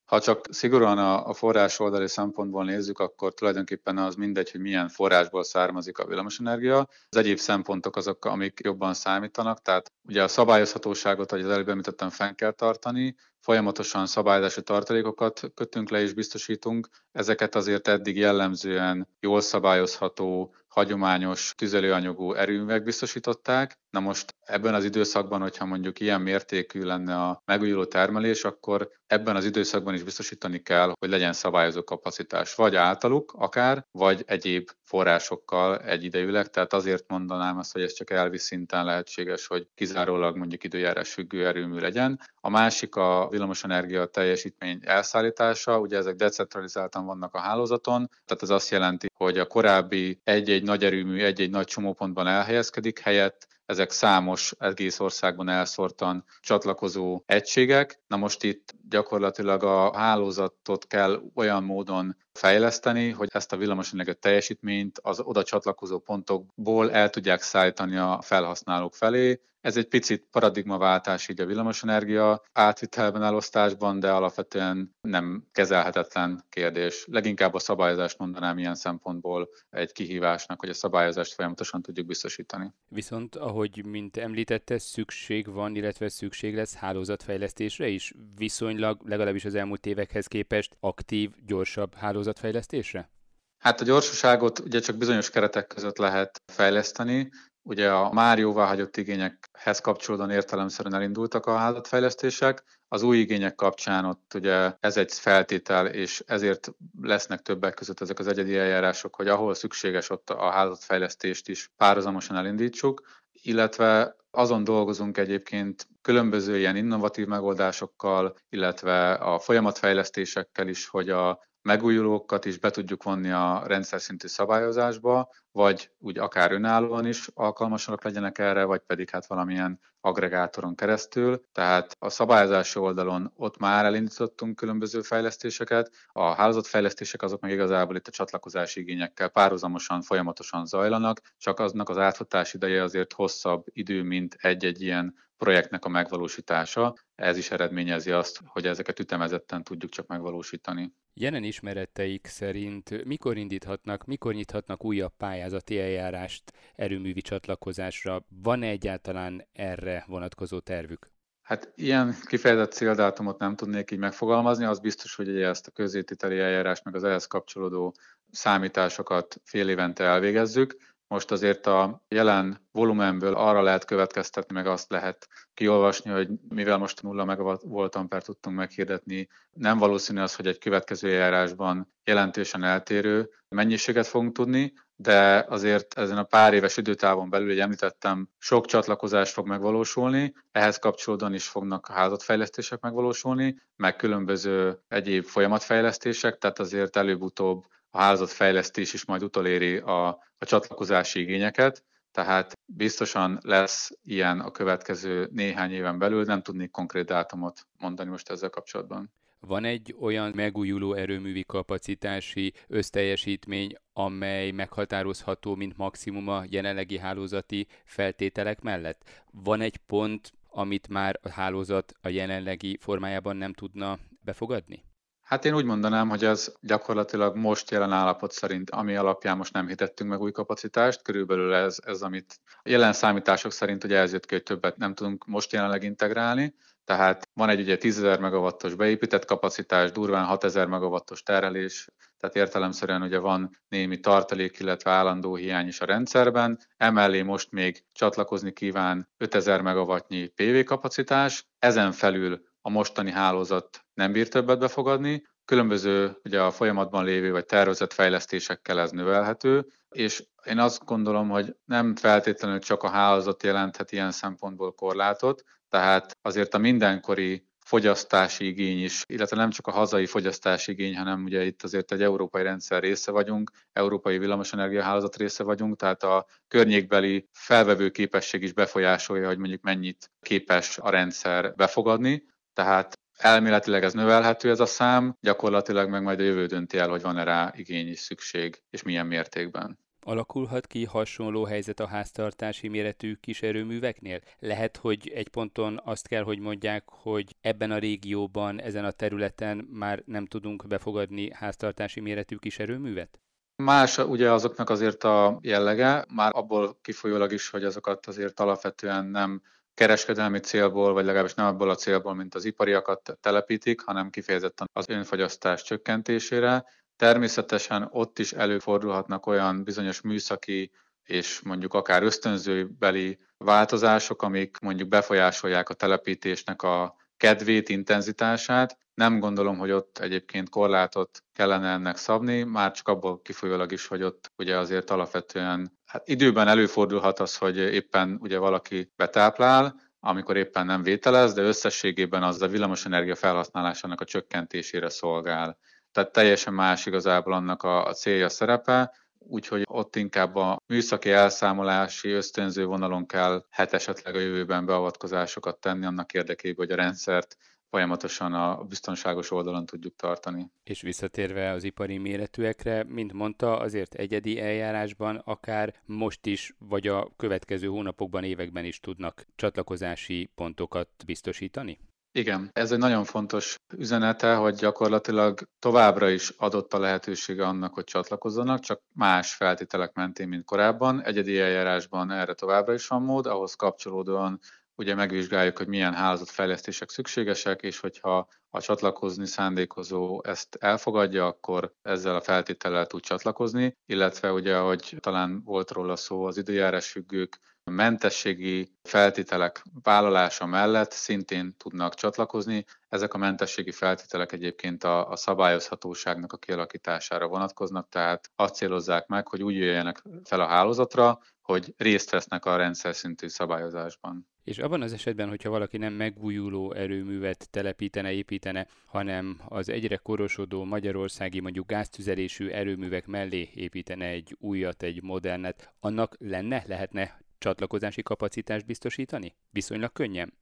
Ha 0.07 0.19
csak 0.19 0.45
szigorúan 0.49 0.97
a, 0.97 1.33
forrás 1.33 1.79
oldali 1.79 2.07
szempontból 2.07 2.63
nézzük, 2.63 2.99
akkor 2.99 3.33
tulajdonképpen 3.33 3.97
az 3.97 4.15
mindegy, 4.15 4.51
hogy 4.51 4.61
milyen 4.61 4.89
forrásból 4.89 5.43
származik 5.43 5.97
a 5.97 6.05
villamosenergia. 6.05 6.87
Az 7.09 7.17
egyéb 7.17 7.37
szempontok 7.37 7.95
azok, 7.95 8.25
amik 8.25 8.59
jobban 8.63 8.93
számítanak, 8.93 9.61
tehát 9.61 9.91
ugye 10.07 10.23
a 10.23 10.27
szabályozhatóságot, 10.27 11.31
ahogy 11.31 11.43
az 11.43 11.51
előbb 11.51 11.69
említettem, 11.69 12.09
fenn 12.09 12.35
kell 12.35 12.51
tartani, 12.51 13.15
folyamatosan 13.39 14.05
szabályozási 14.05 14.63
tartalékokat 14.63 15.51
kötünk 15.53 15.89
le 15.89 16.01
és 16.01 16.13
biztosítunk. 16.13 16.87
Ezeket 17.11 17.55
azért 17.55 17.87
eddig 17.87 18.17
jellemzően 18.17 19.07
jól 19.19 19.41
szabályozható, 19.41 20.55
hagyományos 20.67 21.53
tüzelőanyagú 21.57 22.33
erőművek 22.33 22.83
biztosították. 22.83 23.79
Na 23.89 23.99
most 23.99 24.35
ebben 24.39 24.73
az 24.73 24.83
időszakban, 24.83 25.41
hogyha 25.41 25.65
mondjuk 25.65 25.99
ilyen 25.99 26.21
mértékű 26.21 26.81
lenne 26.81 27.15
a 27.15 27.41
megújuló 27.45 27.85
termelés, 27.85 28.43
akkor 28.43 28.89
ebben 29.07 29.35
az 29.35 29.45
időszakban 29.45 29.93
is 29.93 30.03
biztosítani 30.03 30.61
kell, 30.61 30.93
hogy 30.99 31.09
legyen 31.09 31.33
szabályozó 31.33 31.83
kapacitás, 31.83 32.55
vagy 32.55 32.75
általuk 32.75 33.33
akár, 33.37 33.85
vagy 33.91 34.23
egyéb 34.25 34.69
forrásokkal 34.83 35.77
egyidejűleg, 35.77 36.49
tehát 36.49 36.73
azért 36.73 37.03
mondanám 37.07 37.57
azt, 37.57 37.73
hogy 37.73 37.81
ez 37.81 37.93
csak 37.93 38.09
elvi 38.09 38.37
szinten 38.37 38.85
lehetséges, 38.85 39.47
hogy 39.47 39.67
kizárólag 39.75 40.37
mondjuk 40.37 40.63
időjárás 40.63 41.13
függő 41.13 41.47
erőmű 41.47 41.79
legyen. 41.79 42.19
A 42.41 42.49
másik 42.49 42.95
a 42.95 43.27
villamosenergia 43.29 44.05
teljesítmény 44.05 44.79
elszállítása, 44.83 45.79
ugye 45.79 45.97
ezek 45.97 46.15
decentralizáltan 46.15 47.05
vannak 47.05 47.33
a 47.33 47.39
hálózaton, 47.39 48.09
tehát 48.25 48.43
ez 48.43 48.49
azt 48.49 48.69
jelenti, 48.69 49.07
hogy 49.13 49.37
a 49.37 49.47
korábbi 49.47 50.19
egy-egy 50.23 50.63
nagy 50.63 50.83
erőmű 50.83 51.23
egy-egy 51.23 51.49
nagy 51.49 51.65
csomópontban 51.65 52.27
elhelyezkedik, 52.27 52.99
helyett 52.99 53.47
ezek 53.67 53.91
számos 53.91 54.53
egész 54.59 54.99
országban 54.99 55.49
elszórtan 55.49 56.25
csatlakozó 56.39 57.21
egységek. 57.25 57.99
Na 58.07 58.17
most 58.17 58.43
itt 58.43 58.75
gyakorlatilag 58.89 59.63
a 59.63 59.97
hálózatot 59.97 60.87
kell 60.87 61.21
olyan 61.35 61.63
módon 61.63 62.17
fejleszteni, 62.33 63.09
hogy 63.09 63.29
ezt 63.31 63.53
a 63.53 63.57
villamosenergia 63.57 64.13
teljesítményt 64.13 64.99
az 65.01 65.19
oda 65.19 65.43
csatlakozó 65.43 65.99
pontokból 65.99 66.91
el 66.91 67.09
tudják 67.09 67.41
szállítani 67.41 67.97
a 67.97 68.19
felhasználók 68.21 68.95
felé. 68.95 69.41
Ez 69.67 69.77
egy 69.77 69.87
picit 69.87 70.27
paradigmaváltás 70.31 71.29
így 71.29 71.41
a 71.41 71.45
villamosenergia 71.45 72.41
átvitelben, 72.53 73.23
elosztásban, 73.23 73.99
de 73.99 74.11
alapvetően 74.11 74.95
nem 75.01 75.47
kezelhetetlen 75.51 76.45
kérdés. 76.49 77.05
Leginkább 77.11 77.53
a 77.53 77.59
szabályozást 77.59 78.17
mondanám 78.17 78.57
ilyen 78.57 78.75
szempontból 78.75 79.49
egy 79.69 79.91
kihívásnak, 79.91 80.59
hogy 80.59 80.69
a 80.69 80.73
szabályozást 80.73 81.33
folyamatosan 81.33 81.81
tudjuk 81.81 82.05
biztosítani. 82.05 82.73
Viszont, 82.87 83.35
ahogy 83.35 83.85
mint 83.85 84.17
említette, 84.17 84.77
szükség 84.77 85.53
van, 85.53 85.75
illetve 85.75 86.09
szükség 86.09 86.55
lesz 86.55 86.75
hálózatfejlesztésre 86.75 87.87
is, 87.87 88.13
viszonylag 88.35 89.01
legalábbis 89.05 89.45
az 89.45 89.55
elmúlt 89.55 89.85
évekhez 89.85 90.27
képest 90.27 90.77
aktív, 90.79 91.31
gyorsabb 91.45 91.95
hálózatfejlesztésre? 91.95 93.09
Hát 93.57 93.81
a 93.81 93.85
gyorsaságot 93.85 94.59
ugye 94.59 94.79
csak 94.79 94.97
bizonyos 94.97 95.29
keretek 95.29 95.67
között 95.67 95.97
lehet 95.97 96.41
fejleszteni. 96.45 97.29
Ugye 97.67 97.91
a 97.91 98.13
már 98.13 98.39
jóváhagyott 98.39 98.97
igényekhez 98.97 99.79
kapcsolódóan 99.79 100.29
értelemszerűen 100.29 100.95
elindultak 100.95 101.45
a 101.45 101.57
hálózatfejlesztések. 101.57 102.63
Az 102.87 103.03
új 103.03 103.17
igények 103.17 103.55
kapcsán 103.55 104.05
ott 104.05 104.33
ugye 104.33 104.73
ez 104.79 104.97
egy 104.97 105.13
feltétel, 105.13 105.87
és 105.87 106.23
ezért 106.25 106.71
lesznek 107.01 107.41
többek 107.41 107.73
között 107.73 108.01
ezek 108.01 108.19
az 108.19 108.27
egyedi 108.27 108.57
eljárások, 108.57 109.15
hogy 109.15 109.27
ahol 109.27 109.53
szükséges, 109.53 110.09
ott 110.09 110.29
a 110.29 110.49
hálózatfejlesztést 110.49 111.49
is 111.49 111.71
párhuzamosan 111.77 112.35
elindítsuk, 112.35 113.01
illetve 113.31 114.15
azon 114.31 114.63
dolgozunk 114.63 115.17
egyébként 115.17 115.87
különböző 116.01 116.57
ilyen 116.57 116.75
innovatív 116.75 117.27
megoldásokkal, 117.27 118.35
illetve 118.49 119.11
a 119.11 119.39
folyamatfejlesztésekkel 119.39 120.67
is, 120.67 120.87
hogy 120.87 121.09
a 121.09 121.39
megújulókat 121.67 122.45
is 122.45 122.57
be 122.59 122.69
tudjuk 122.69 123.03
vonni 123.03 123.31
a 123.31 123.63
rendszer 123.65 124.01
szintű 124.01 124.27
szabályozásba, 124.27 125.29
vagy 125.51 125.91
úgy 125.99 126.17
akár 126.17 126.51
önállóan 126.51 127.05
is 127.05 127.29
alkalmasak 127.33 128.03
legyenek 128.03 128.37
erre, 128.37 128.63
vagy 128.63 128.79
pedig 128.79 129.09
hát 129.09 129.27
valamilyen 129.27 129.79
agregátoron 129.99 130.75
keresztül. 130.75 131.41
Tehát 131.51 131.95
a 131.99 132.09
szabályozási 132.09 132.79
oldalon 132.79 133.31
ott 133.35 133.57
már 133.57 133.85
elindítottunk 133.85 134.55
különböző 134.55 135.01
fejlesztéseket, 135.01 135.91
a 136.11 136.33
hálózatfejlesztések 136.33 137.21
azok 137.21 137.41
meg 137.41 137.51
igazából 137.51 137.95
itt 137.95 138.07
a 138.07 138.11
csatlakozási 138.11 138.79
igényekkel 138.79 139.29
párhuzamosan, 139.29 140.01
folyamatosan 140.01 140.65
zajlanak, 140.65 141.21
csak 141.37 141.59
aznak 141.59 141.89
az 141.89 141.97
átfutás 141.97 142.53
ideje 142.53 142.83
azért 142.83 143.13
hosszabb 143.13 143.65
idő, 143.71 144.03
mint 144.03 144.37
egy-egy 144.39 144.81
ilyen 144.81 145.15
projektnek 145.37 145.85
a 145.85 145.89
megvalósítása. 145.89 146.93
Ez 147.15 147.37
is 147.37 147.51
eredményezi 147.51 148.11
azt, 148.11 148.39
hogy 148.45 148.65
ezeket 148.65 148.99
ütemezetten 148.99 149.63
tudjuk 149.63 149.91
csak 149.91 150.07
megvalósítani. 150.07 150.93
Jelen 151.13 151.43
ismereteik 151.43 152.27
szerint 152.27 153.05
mikor 153.05 153.37
indíthatnak, 153.37 154.05
mikor 154.05 154.33
nyithatnak 154.33 154.85
újabb 154.85 155.13
pályázati 155.17 155.79
eljárást 155.79 156.53
erőművi 156.75 157.21
csatlakozásra? 157.21 158.25
Van-e 158.29 158.67
egyáltalán 158.67 159.47
erre 159.53 160.03
vonatkozó 160.07 160.59
tervük? 160.59 161.11
Hát 161.41 161.71
ilyen 161.75 162.15
kifejezett 162.25 162.71
céldátumot 162.71 163.39
nem 163.39 163.55
tudnék 163.55 163.91
így 163.91 163.99
megfogalmazni, 163.99 164.65
az 164.65 164.79
biztos, 164.79 165.15
hogy 165.15 165.29
ugye 165.29 165.47
ezt 165.47 165.67
a 165.67 165.71
közétiteli 165.71 166.39
eljárást, 166.39 166.83
meg 166.83 166.95
az 166.95 167.03
ehhez 167.03 167.25
kapcsolódó 167.25 167.95
számításokat 168.31 169.41
fél 169.43 169.69
évente 169.69 170.03
elvégezzük. 170.03 170.75
Most 171.07 171.31
azért 171.31 171.65
a 171.65 172.03
jelen 172.07 172.67
volumenből 172.71 173.33
arra 173.33 173.61
lehet 173.61 173.85
következtetni, 173.85 174.55
meg 174.55 174.67
azt 174.67 174.89
lehet 174.91 175.27
kiolvasni, 175.53 176.11
hogy 176.11 176.29
mivel 176.49 176.77
most 176.77 177.01
nulla 177.01 177.25
megawatt 177.25 177.95
ampert 177.95 178.25
tudtunk 178.25 178.55
meghirdetni, 178.55 179.27
nem 179.51 179.77
valószínű 179.77 180.19
az, 180.19 180.35
hogy 180.35 180.47
egy 180.47 180.57
következő 180.57 181.09
járásban 181.09 181.93
jelentősen 182.03 182.63
eltérő 182.63 183.29
mennyiséget 183.49 184.07
fogunk 184.07 184.33
tudni, 184.33 184.73
de 184.95 185.45
azért 185.49 185.93
ezen 185.97 186.17
a 186.17 186.23
pár 186.23 186.53
éves 186.53 186.77
időtávon 186.77 187.29
belül, 187.29 187.47
hogy 187.47 187.59
említettem, 187.59 188.29
sok 188.37 188.65
csatlakozás 188.65 189.31
fog 189.31 189.47
megvalósulni, 189.47 190.33
ehhez 190.51 190.77
kapcsolódóan 190.77 191.33
is 191.33 191.47
fognak 191.47 191.87
házatfejlesztések 191.87 192.79
megvalósulni, 192.79 193.61
meg 193.75 193.95
különböző 193.95 194.79
egyéb 194.87 195.25
folyamatfejlesztések, 195.25 196.37
tehát 196.37 196.59
azért 196.59 196.95
előbb-utóbb 196.95 197.65
a 197.97 197.99
hálózatfejlesztés 197.99 198.93
is 198.93 199.05
majd 199.05 199.23
utoléri 199.23 199.77
a, 199.77 200.07
a 200.37 200.45
csatlakozási 200.45 201.19
igényeket, 201.19 201.83
tehát 202.11 202.57
biztosan 202.65 203.39
lesz 203.41 203.91
ilyen 204.03 204.39
a 204.39 204.51
következő 204.51 205.29
néhány 205.31 205.71
éven 205.71 205.97
belül, 205.97 206.23
nem 206.23 206.41
tudnék 206.41 206.71
konkrét 206.71 207.05
dátumot 207.05 207.67
mondani 207.77 208.09
most 208.09 208.29
ezzel 208.29 208.49
kapcsolatban. 208.49 209.11
Van 209.39 209.63
egy 209.63 209.95
olyan 209.99 210.31
megújuló 210.35 210.93
erőművi 210.93 211.43
kapacitási 211.43 212.53
összteljesítmény, 212.67 213.75
amely 213.93 214.51
meghatározható, 214.51 215.55
mint 215.55 215.77
maximum 215.77 216.27
a 216.27 216.43
jelenlegi 216.49 216.97
hálózati 216.97 217.67
feltételek 217.85 218.61
mellett? 218.61 219.25
Van 219.31 219.61
egy 219.61 219.77
pont, 219.77 220.31
amit 220.47 220.87
már 220.87 221.19
a 221.21 221.29
hálózat 221.29 221.93
a 222.01 222.09
jelenlegi 222.09 222.77
formájában 222.81 223.35
nem 223.35 223.53
tudna 223.53 223.99
befogadni? 224.21 224.83
Hát 225.27 225.45
én 225.45 225.55
úgy 225.55 225.65
mondanám, 225.65 226.09
hogy 226.09 226.25
az 226.25 226.55
gyakorlatilag 226.61 227.35
most 227.35 227.71
jelen 227.71 227.91
állapot 227.91 228.31
szerint, 228.31 228.69
ami 228.69 228.95
alapján 228.95 229.37
most 229.37 229.53
nem 229.53 229.67
hitettünk 229.67 230.09
meg 230.09 230.21
új 230.21 230.31
kapacitást, 230.31 231.01
körülbelül 231.01 231.53
ez, 231.53 231.77
ez 231.85 232.01
amit 232.01 232.39
jelen 232.63 232.93
számítások 232.93 233.51
szerint 233.51 233.83
ugye 233.83 233.97
ez 233.97 234.11
jött 234.11 234.25
ki, 234.25 234.33
hogy 234.33 234.43
többet 234.43 234.77
nem 234.77 234.93
tudunk 234.93 235.25
most 235.25 235.51
jelenleg 235.51 235.83
integrálni, 235.83 236.55
tehát 236.83 237.29
van 237.33 237.49
egy 237.49 237.59
ugye 237.59 237.77
10.000 237.79 238.19
megawattos 238.19 238.75
beépített 238.75 239.25
kapacitás, 239.25 239.91
durván 239.91 240.37
6.000 240.39 240.67
megawattos 240.67 241.23
terelés, 241.23 241.87
tehát 242.17 242.35
értelemszerűen 242.35 243.01
ugye 243.01 243.17
van 243.17 243.49
némi 243.67 243.99
tartalék, 243.99 244.59
illetve 244.59 244.91
állandó 244.91 245.35
hiány 245.35 245.67
is 245.67 245.79
a 245.81 245.85
rendszerben. 245.85 246.59
Emellé 246.77 247.21
most 247.21 247.51
még 247.51 247.83
csatlakozni 247.91 248.53
kíván 248.53 249.09
5000 249.17 249.61
megawattnyi 249.61 250.27
PV 250.27 250.63
kapacitás, 250.65 251.47
ezen 251.59 251.91
felül 251.91 252.41
a 252.61 252.69
mostani 252.69 253.11
hálózat 253.11 253.86
nem 253.97 254.11
bír 254.11 254.27
többet 254.27 254.59
befogadni, 254.59 255.23
különböző 255.45 256.17
ugye 256.23 256.41
a 256.41 256.51
folyamatban 256.51 257.03
lévő 257.03 257.31
vagy 257.31 257.45
tervezett 257.45 257.93
fejlesztésekkel 257.93 258.79
ez 258.79 258.91
növelhető, 258.91 259.65
és 259.89 260.23
én 260.45 260.59
azt 260.59 260.85
gondolom, 260.85 261.29
hogy 261.29 261.55
nem 261.65 261.95
feltétlenül 261.95 262.59
csak 262.59 262.83
a 262.83 262.89
hálózat 262.89 263.43
jelenthet 263.43 263.91
ilyen 263.91 264.11
szempontból 264.11 264.73
korlátot, 264.73 265.43
tehát 265.69 266.17
azért 266.21 266.53
a 266.53 266.57
mindenkori 266.57 267.45
fogyasztási 267.65 268.47
igény 268.47 268.83
is, 268.83 269.03
illetve 269.05 269.35
nem 269.35 269.49
csak 269.49 269.67
a 269.67 269.71
hazai 269.71 270.05
fogyasztási 270.05 270.71
igény, 270.71 270.97
hanem 270.97 271.23
ugye 271.23 271.45
itt 271.45 271.63
azért 271.63 271.91
egy 271.91 272.01
európai 272.01 272.43
rendszer 272.43 272.81
része 272.81 273.11
vagyunk, 273.11 273.51
európai 273.73 274.17
villamosenergia 274.17 274.83
hálózat 274.83 275.15
része 275.15 275.43
vagyunk, 275.43 275.75
tehát 275.75 276.03
a 276.03 276.25
környékbeli 276.47 277.27
felvevő 277.31 277.89
képesség 277.89 278.41
is 278.41 278.53
befolyásolja, 278.53 279.27
hogy 279.27 279.37
mondjuk 279.37 279.61
mennyit 279.61 280.11
képes 280.21 280.77
a 280.77 280.89
rendszer 280.89 281.53
befogadni. 281.55 282.23
Tehát 282.53 282.97
elméletileg 283.17 283.83
ez 283.83 283.93
növelhető 283.93 284.49
ez 284.49 284.59
a 284.59 284.65
szám, 284.65 285.17
gyakorlatilag 285.21 285.89
meg 285.89 286.03
majd 286.03 286.19
a 286.19 286.23
jövő 286.23 286.45
dönti 286.45 286.77
el, 286.77 286.89
hogy 286.89 287.01
van-e 287.01 287.23
rá 287.23 287.53
igény 287.55 287.87
és 287.87 287.99
szükség, 287.99 288.61
és 288.69 288.83
milyen 288.83 289.07
mértékben. 289.07 289.79
Alakulhat 290.07 290.67
ki 290.67 290.85
hasonló 290.85 291.43
helyzet 291.43 291.79
a 291.79 291.87
háztartási 291.87 292.67
méretű 292.67 293.13
kiserőműveknél? 293.13 294.19
Lehet, 294.39 294.77
hogy 294.77 295.11
egy 295.15 295.27
ponton 295.27 295.81
azt 295.83 296.07
kell, 296.07 296.23
hogy 296.23 296.39
mondják, 296.39 296.83
hogy 296.85 297.35
ebben 297.41 297.71
a 297.71 297.77
régióban, 297.77 298.61
ezen 298.61 298.85
a 298.85 298.91
területen 298.91 299.67
már 299.71 300.03
nem 300.05 300.25
tudunk 300.25 300.67
befogadni 300.67 301.31
háztartási 301.33 301.99
méretű 301.99 302.35
kiserőművet? 302.35 303.19
Más 303.63 303.97
ugye 303.97 304.31
azoknak 304.31 304.69
azért 304.69 305.03
a 305.03 305.39
jellege, 305.41 306.05
már 306.15 306.31
abból 306.35 306.77
kifolyólag 306.81 307.31
is, 307.31 307.49
hogy 307.49 307.63
azokat 307.63 308.07
azért 308.07 308.39
alapvetően 308.39 309.05
nem 309.05 309.41
kereskedelmi 309.77 310.39
célból, 310.39 310.93
vagy 310.93 311.05
legalábbis 311.05 311.33
nem 311.33 311.45
abból 311.45 311.69
a 311.69 311.75
célból, 311.75 312.13
mint 312.13 312.35
az 312.35 312.45
ipariakat 312.45 313.17
telepítik, 313.21 313.81
hanem 313.81 314.09
kifejezetten 314.09 314.69
az 314.73 314.89
önfogyasztás 314.89 315.63
csökkentésére. 315.63 316.65
Természetesen 316.95 317.87
ott 317.91 318.19
is 318.19 318.33
előfordulhatnak 318.33 319.25
olyan 319.25 319.63
bizonyos 319.63 320.01
műszaki 320.01 320.71
és 321.03 321.41
mondjuk 321.41 321.73
akár 321.73 322.03
ösztönzőbeli 322.03 323.19
változások, 323.37 324.21
amik 324.21 324.57
mondjuk 324.59 324.89
befolyásolják 324.89 325.69
a 325.69 325.73
telepítésnek 325.73 326.61
a 326.61 326.95
kedvét, 327.17 327.69
intenzitását. 327.69 328.77
Nem 328.97 329.19
gondolom, 329.19 329.57
hogy 329.57 329.71
ott 329.71 329.97
egyébként 329.97 330.49
korlátot 330.49 331.23
kellene 331.33 331.71
ennek 331.71 331.97
szabni, 331.97 332.43
már 332.43 332.71
csak 332.71 332.87
abból 332.87 333.21
kifolyólag 333.21 333.71
is, 333.71 333.87
hogy 333.87 334.03
ott 334.03 334.31
ugye 334.37 334.57
azért 334.57 334.89
alapvetően 334.89 335.79
hát 335.85 336.07
időben 336.07 336.47
előfordulhat 336.47 337.19
az, 337.19 337.37
hogy 337.37 337.57
éppen 337.57 338.17
ugye 338.21 338.37
valaki 338.37 338.91
betáplál, 338.95 339.75
amikor 339.99 340.37
éppen 340.37 340.65
nem 340.65 340.83
vételez, 340.83 341.33
de 341.33 341.41
összességében 341.41 342.23
az 342.23 342.41
a 342.41 342.47
villamosenergia 342.47 343.15
felhasználásának 343.15 344.01
a 344.01 344.05
csökkentésére 344.05 344.89
szolgál. 344.89 345.57
Tehát 345.91 346.11
teljesen 346.11 346.53
más 346.53 346.85
igazából 346.85 347.33
annak 347.33 347.63
a, 347.63 347.93
célja 347.93 348.29
szerepe, 348.29 348.93
úgyhogy 349.19 349.63
ott 349.69 349.95
inkább 349.95 350.35
a 350.35 350.57
műszaki 350.67 351.11
elszámolási 351.11 352.09
ösztönző 352.09 352.65
vonalon 352.65 353.05
kell 353.05 353.45
hát 353.49 353.73
esetleg 353.73 354.15
a 354.15 354.19
jövőben 354.19 354.65
beavatkozásokat 354.65 355.59
tenni 355.59 355.85
annak 355.85 356.13
érdekében, 356.13 356.65
hogy 356.65 356.79
a 356.79 356.81
rendszert 356.81 357.37
folyamatosan 357.69 358.33
a 358.33 358.63
biztonságos 358.63 359.31
oldalon 359.31 359.65
tudjuk 359.65 359.95
tartani. 359.95 360.51
És 360.63 360.81
visszatérve 360.81 361.51
az 361.51 361.63
ipari 361.63 361.97
méretűekre, 361.97 362.83
mint 362.83 363.13
mondta, 363.13 363.59
azért 363.59 363.93
egyedi 363.93 364.39
eljárásban 364.39 365.15
akár 365.15 365.73
most 365.85 366.25
is, 366.25 366.55
vagy 366.59 366.87
a 366.87 367.11
következő 367.17 367.67
hónapokban, 367.67 368.23
években 368.23 368.65
is 368.65 368.79
tudnak 368.79 369.25
csatlakozási 369.35 370.29
pontokat 370.35 370.89
biztosítani? 371.05 371.79
Igen, 372.11 372.49
ez 372.53 372.71
egy 372.71 372.77
nagyon 372.77 373.03
fontos 373.03 373.59
üzenete, 373.77 374.35
hogy 374.35 374.55
gyakorlatilag 374.55 375.39
továbbra 375.59 376.09
is 376.09 376.29
adott 376.29 376.73
a 376.73 376.79
lehetősége 376.79 377.47
annak, 377.47 377.73
hogy 377.73 377.83
csatlakozzanak, 377.83 378.59
csak 378.59 378.81
más 378.93 379.33
feltételek 379.33 379.93
mentén, 379.93 380.27
mint 380.27 380.45
korábban. 380.45 381.03
Egyedi 381.03 381.39
eljárásban 381.39 382.11
erre 382.11 382.33
továbbra 382.33 382.73
is 382.73 382.87
van 382.87 383.01
mód, 383.01 383.25
ahhoz 383.25 383.53
kapcsolódóan 383.53 384.39
ugye 384.77 384.95
megvizsgáljuk, 384.95 385.57
hogy 385.57 385.67
milyen 385.67 385.93
hálózatfejlesztések 385.93 386.89
szükségesek, 386.89 387.61
és 387.61 387.79
hogyha 387.79 388.27
a 388.49 388.61
csatlakozni 388.61 389.25
szándékozó 389.25 390.23
ezt 390.23 390.55
elfogadja, 390.55 391.25
akkor 391.25 391.73
ezzel 391.81 392.15
a 392.15 392.21
feltétellel 392.21 392.85
tud 392.85 393.01
csatlakozni, 393.01 393.77
illetve 393.85 394.31
ugye, 394.31 394.57
ahogy 394.57 394.97
talán 394.99 395.41
volt 395.43 395.71
róla 395.71 395.95
szó, 395.95 396.25
az 396.25 396.37
időjárás 396.37 396.91
függők 396.91 397.39
mentességi 397.69 398.71
feltételek 398.83 399.63
vállalása 399.83 400.45
mellett 400.45 400.91
szintén 400.91 401.55
tudnak 401.57 401.93
csatlakozni. 401.93 402.65
Ezek 402.89 403.13
a 403.13 403.17
mentességi 403.17 403.71
feltételek 403.71 404.31
egyébként 404.31 404.83
a, 404.83 405.09
a 405.09 405.15
szabályozhatóságnak 405.15 406.33
a 406.33 406.37
kialakítására 406.37 407.27
vonatkoznak, 407.27 407.89
tehát 407.89 408.31
azt 408.35 408.55
célozzák 408.55 409.07
meg, 409.07 409.27
hogy 409.27 409.43
úgy 409.43 409.55
jöjjenek 409.55 410.03
fel 410.23 410.41
a 410.41 410.47
hálózatra, 410.47 411.19
hogy 411.41 411.73
részt 411.77 412.09
vesznek 412.09 412.45
a 412.45 412.55
rendszer 412.55 412.95
szintű 412.95 413.27
szabályozásban. 413.27 414.27
És 414.43 414.57
abban 414.57 414.81
az 414.81 414.93
esetben, 414.93 415.29
hogyha 415.29 415.49
valaki 415.49 415.77
nem 415.77 415.93
megújuló 415.93 416.73
erőművet 416.73 417.49
telepítene, 417.49 418.11
építene, 418.11 418.67
hanem 418.85 419.41
az 419.47 419.69
egyre 419.69 419.97
korosodó 419.97 420.63
magyarországi 420.63 421.39
mondjuk 421.39 421.67
gáztüzelésű 421.67 422.49
erőművek 422.49 423.05
mellé 423.05 423.49
építene 423.53 424.05
egy 424.05 424.35
újat, 424.39 424.83
egy 424.83 425.03
modernet, 425.03 425.73
annak 425.79 426.15
lenne, 426.19 426.63
lehetne 426.67 427.17
csatlakozási 427.37 428.03
kapacitást 428.03 428.65
biztosítani? 428.65 429.35
Viszonylag 429.51 429.91
könnyen? 429.91 430.33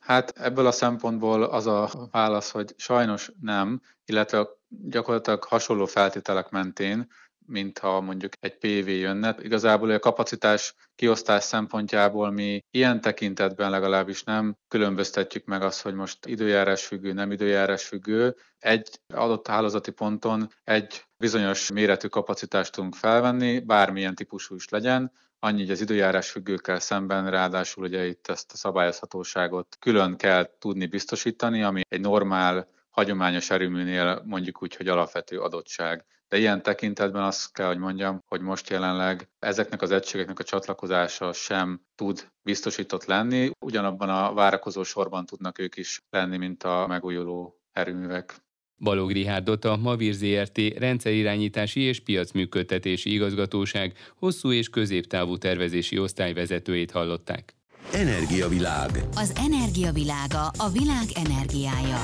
Hát 0.00 0.30
ebből 0.38 0.66
a 0.66 0.72
szempontból 0.72 1.42
az 1.42 1.66
a 1.66 2.08
válasz, 2.10 2.50
hogy 2.50 2.74
sajnos 2.76 3.32
nem, 3.40 3.80
illetve 4.04 4.48
gyakorlatilag 4.68 5.44
hasonló 5.44 5.86
feltételek 5.86 6.50
mentén, 6.50 7.08
mint 7.46 7.78
ha 7.78 8.00
mondjuk 8.00 8.32
egy 8.40 8.58
PV 8.58 8.88
jönne. 8.88 9.36
Igazából 9.42 9.90
a 9.90 9.98
kapacitás 9.98 10.74
kiosztás 10.94 11.44
szempontjából 11.44 12.30
mi 12.30 12.64
ilyen 12.70 13.00
tekintetben 13.00 13.70
legalábbis 13.70 14.22
nem 14.22 14.56
különböztetjük 14.68 15.44
meg 15.44 15.62
azt, 15.62 15.82
hogy 15.82 15.94
most 15.94 16.26
időjárás 16.26 16.86
függő, 16.86 17.12
nem 17.12 17.32
időjárás 17.32 17.84
függő. 17.84 18.36
Egy 18.58 19.00
adott 19.14 19.46
hálózati 19.46 19.90
ponton 19.90 20.52
egy 20.64 21.04
bizonyos 21.16 21.72
méretű 21.72 22.08
kapacitást 22.08 22.72
tudunk 22.72 22.94
felvenni, 22.94 23.60
bármilyen 23.60 24.14
típusú 24.14 24.54
is 24.54 24.68
legyen, 24.68 25.12
annyi, 25.44 25.60
hogy 25.60 25.70
az 25.70 25.80
időjárás 25.80 26.30
függőkkel 26.30 26.78
szemben 26.78 27.30
ráadásul 27.30 27.84
ugye 27.84 28.06
itt 28.06 28.26
ezt 28.26 28.52
a 28.52 28.56
szabályozhatóságot 28.56 29.76
külön 29.78 30.16
kell 30.16 30.50
tudni 30.58 30.86
biztosítani, 30.86 31.62
ami 31.62 31.82
egy 31.88 32.00
normál, 32.00 32.68
hagyományos 32.90 33.50
erőműnél 33.50 34.22
mondjuk 34.24 34.62
úgy, 34.62 34.76
hogy 34.76 34.88
alapvető 34.88 35.40
adottság. 35.40 36.04
De 36.28 36.38
ilyen 36.38 36.62
tekintetben 36.62 37.22
azt 37.22 37.52
kell, 37.52 37.66
hogy 37.66 37.78
mondjam, 37.78 38.22
hogy 38.26 38.40
most 38.40 38.70
jelenleg 38.70 39.28
ezeknek 39.38 39.82
az 39.82 39.90
egységeknek 39.90 40.38
a 40.38 40.44
csatlakozása 40.44 41.32
sem 41.32 41.80
tud 41.94 42.30
biztosított 42.42 43.04
lenni, 43.04 43.50
ugyanabban 43.60 44.08
a 44.08 44.32
várakozó 44.32 44.82
sorban 44.82 45.26
tudnak 45.26 45.58
ők 45.58 45.76
is 45.76 46.00
lenni, 46.10 46.36
mint 46.36 46.62
a 46.62 46.86
megújuló 46.88 47.60
erőművek. 47.72 48.34
Balog 48.78 49.12
Rihárdot 49.12 49.64
a 49.64 49.76
Mavir 49.76 50.12
ZRT 50.12 50.58
rendszerirányítási 50.78 51.80
és 51.80 52.00
piacműködtetési 52.00 53.12
igazgatóság 53.12 53.92
hosszú 54.16 54.52
és 54.52 54.68
középtávú 54.68 55.36
tervezési 55.38 55.98
osztály 55.98 56.32
vezetőjét 56.32 56.90
hallották. 56.90 57.54
Energiavilág. 57.92 58.90
Az 59.14 59.32
energiavilága 59.36 60.46
a 60.46 60.68
világ 60.68 61.06
energiája. 61.14 62.00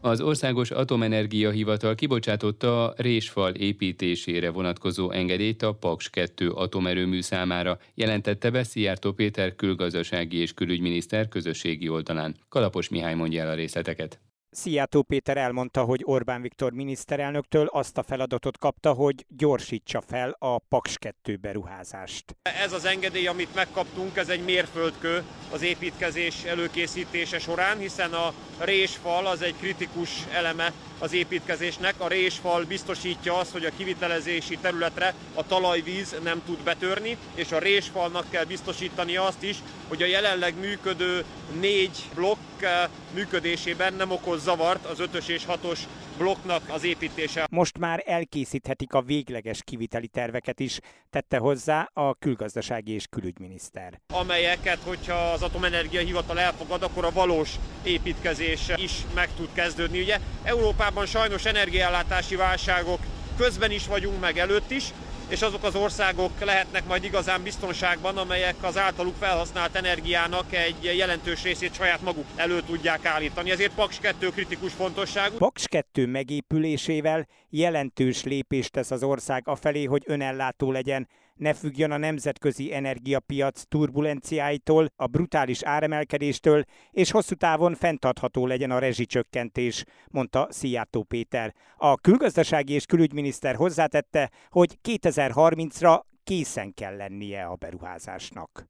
Az 0.00 0.20
Országos 0.20 0.70
Atomenergia 0.70 1.50
Hivatal 1.50 1.94
kibocsátotta 1.94 2.84
a 2.84 2.94
résfal 2.96 3.54
építésére 3.54 4.50
vonatkozó 4.50 5.10
engedélyt 5.10 5.62
a 5.62 5.72
Paks 5.72 6.10
2 6.10 6.50
atomerőmű 6.50 7.20
számára, 7.20 7.78
jelentette 7.94 8.50
be 8.50 8.62
Szijjártó 8.62 9.12
Péter 9.12 9.54
külgazdasági 9.54 10.36
és 10.36 10.54
külügyminiszter 10.54 11.28
közösségi 11.28 11.88
oldalán. 11.88 12.36
Kalapos 12.48 12.88
Mihály 12.88 13.14
mondja 13.14 13.42
el 13.42 13.48
a 13.48 13.54
részleteket. 13.54 14.20
Szijjártó 14.50 15.02
Péter 15.02 15.36
elmondta, 15.36 15.84
hogy 15.84 16.00
Orbán 16.04 16.42
Viktor 16.42 16.72
miniszterelnöktől 16.72 17.66
azt 17.66 17.98
a 17.98 18.02
feladatot 18.02 18.58
kapta, 18.58 18.92
hogy 18.92 19.26
gyorsítsa 19.28 20.00
fel 20.00 20.36
a 20.38 20.58
Paks 20.58 20.98
2 20.98 21.36
beruházást. 21.36 22.36
Ez 22.42 22.72
az 22.72 22.84
engedély, 22.84 23.26
amit 23.26 23.54
megkaptunk, 23.54 24.16
ez 24.16 24.28
egy 24.28 24.44
mérföldkő 24.44 25.22
az 25.52 25.62
építkezés 25.62 26.44
előkészítése 26.44 27.38
során, 27.38 27.78
hiszen 27.78 28.12
a 28.12 28.32
résfal 28.58 29.26
az 29.26 29.42
egy 29.42 29.56
kritikus 29.56 30.26
eleme 30.32 30.72
az 30.98 31.12
építkezésnek. 31.12 31.94
A 31.98 32.08
résfal 32.08 32.64
biztosítja 32.64 33.38
azt, 33.38 33.52
hogy 33.52 33.64
a 33.64 33.70
kivitelezési 33.76 34.56
területre 34.56 35.14
a 35.34 35.46
talajvíz 35.46 36.16
nem 36.22 36.42
tud 36.46 36.58
betörni, 36.58 37.16
és 37.34 37.52
a 37.52 37.58
résfalnak 37.58 38.30
kell 38.30 38.44
biztosítani 38.44 39.16
azt 39.16 39.42
is, 39.42 39.56
hogy 39.88 40.02
a 40.02 40.06
jelenleg 40.06 40.58
működő 40.60 41.24
négy 41.60 41.98
blokk 42.14 42.38
eh, 42.60 42.88
működésében 43.14 43.94
nem 43.94 44.10
okoz 44.10 44.42
zavart 44.42 44.86
az 44.86 45.00
ötös 45.00 45.28
és 45.28 45.44
hatos 45.44 45.80
blokknak 46.18 46.62
az 46.68 46.84
építése. 46.84 47.46
Most 47.50 47.78
már 47.78 48.02
elkészíthetik 48.06 48.94
a 48.94 49.02
végleges 49.02 49.62
kiviteli 49.64 50.06
terveket 50.08 50.60
is, 50.60 50.78
tette 51.10 51.38
hozzá 51.38 51.90
a 51.92 52.14
külgazdasági 52.14 52.92
és 52.92 53.06
külügyminiszter. 53.10 54.00
Amelyeket, 54.12 54.78
hogyha 54.82 55.14
az 55.14 55.42
Atomenergia 55.42 56.00
Hivatal 56.00 56.38
elfogad, 56.38 56.82
akkor 56.82 57.04
a 57.04 57.12
valós 57.12 57.54
építkezés 57.82 58.68
is 58.76 58.92
meg 59.14 59.28
tud 59.36 59.48
kezdődni. 59.52 60.00
Ugye 60.00 60.18
Európában 60.42 61.06
sajnos 61.06 61.44
energiállátási 61.44 62.36
válságok 62.36 63.00
közben 63.36 63.70
is 63.70 63.86
vagyunk, 63.86 64.20
meg 64.20 64.38
előtt 64.38 64.70
is, 64.70 64.84
és 65.28 65.42
azok 65.42 65.64
az 65.64 65.74
országok 65.74 66.44
lehetnek 66.44 66.86
majd 66.86 67.04
igazán 67.04 67.42
biztonságban, 67.42 68.16
amelyek 68.16 68.54
az 68.60 68.78
általuk 68.78 69.14
felhasznált 69.18 69.74
energiának 69.76 70.52
egy 70.54 70.96
jelentős 70.96 71.42
részét 71.42 71.74
saját 71.74 72.02
maguk 72.02 72.26
elő 72.36 72.60
tudják 72.60 73.04
állítani. 73.04 73.50
Ezért 73.50 73.74
Paks 73.74 73.98
2 73.98 74.28
kritikus 74.28 74.72
fontosságú. 74.72 75.36
Paks 75.36 75.66
2 75.68 76.06
megépülésével 76.06 77.26
jelentős 77.48 78.22
lépést 78.22 78.72
tesz 78.72 78.90
az 78.90 79.02
ország 79.02 79.42
afelé, 79.48 79.84
hogy 79.84 80.02
önellátó 80.06 80.72
legyen, 80.72 81.08
ne 81.38 81.54
függjön 81.54 81.90
a 81.90 81.96
nemzetközi 81.96 82.74
energiapiac 82.74 83.62
turbulenciáitól, 83.68 84.92
a 84.96 85.06
brutális 85.06 85.62
áremelkedéstől, 85.62 86.64
és 86.90 87.10
hosszú 87.10 87.34
távon 87.34 87.74
fenntartható 87.74 88.46
legyen 88.46 88.70
a 88.70 88.78
rezsicsökkentés, 88.78 89.84
mondta 90.10 90.46
Szijjártó 90.50 91.02
Péter. 91.02 91.54
A 91.76 91.96
külgazdasági 91.96 92.72
és 92.72 92.86
külügyminiszter 92.86 93.54
hozzátette, 93.54 94.30
hogy 94.48 94.78
2030-ra 94.88 96.00
készen 96.24 96.74
kell 96.74 96.96
lennie 96.96 97.44
a 97.44 97.54
beruházásnak. 97.54 98.68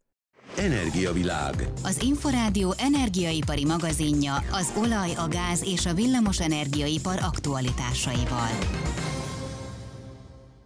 Energiavilág. 0.57 1.55
Az 1.83 2.03
Inforádió 2.03 2.75
energiaipari 2.79 3.65
magazinja 3.65 4.35
az 4.35 4.73
olaj, 4.77 5.15
a 5.15 5.29
gáz 5.29 5.63
és 5.65 5.87
a 5.87 5.95
villamos 5.95 6.41
energiaipar 6.41 7.19
aktualitásaival. 7.23 9.08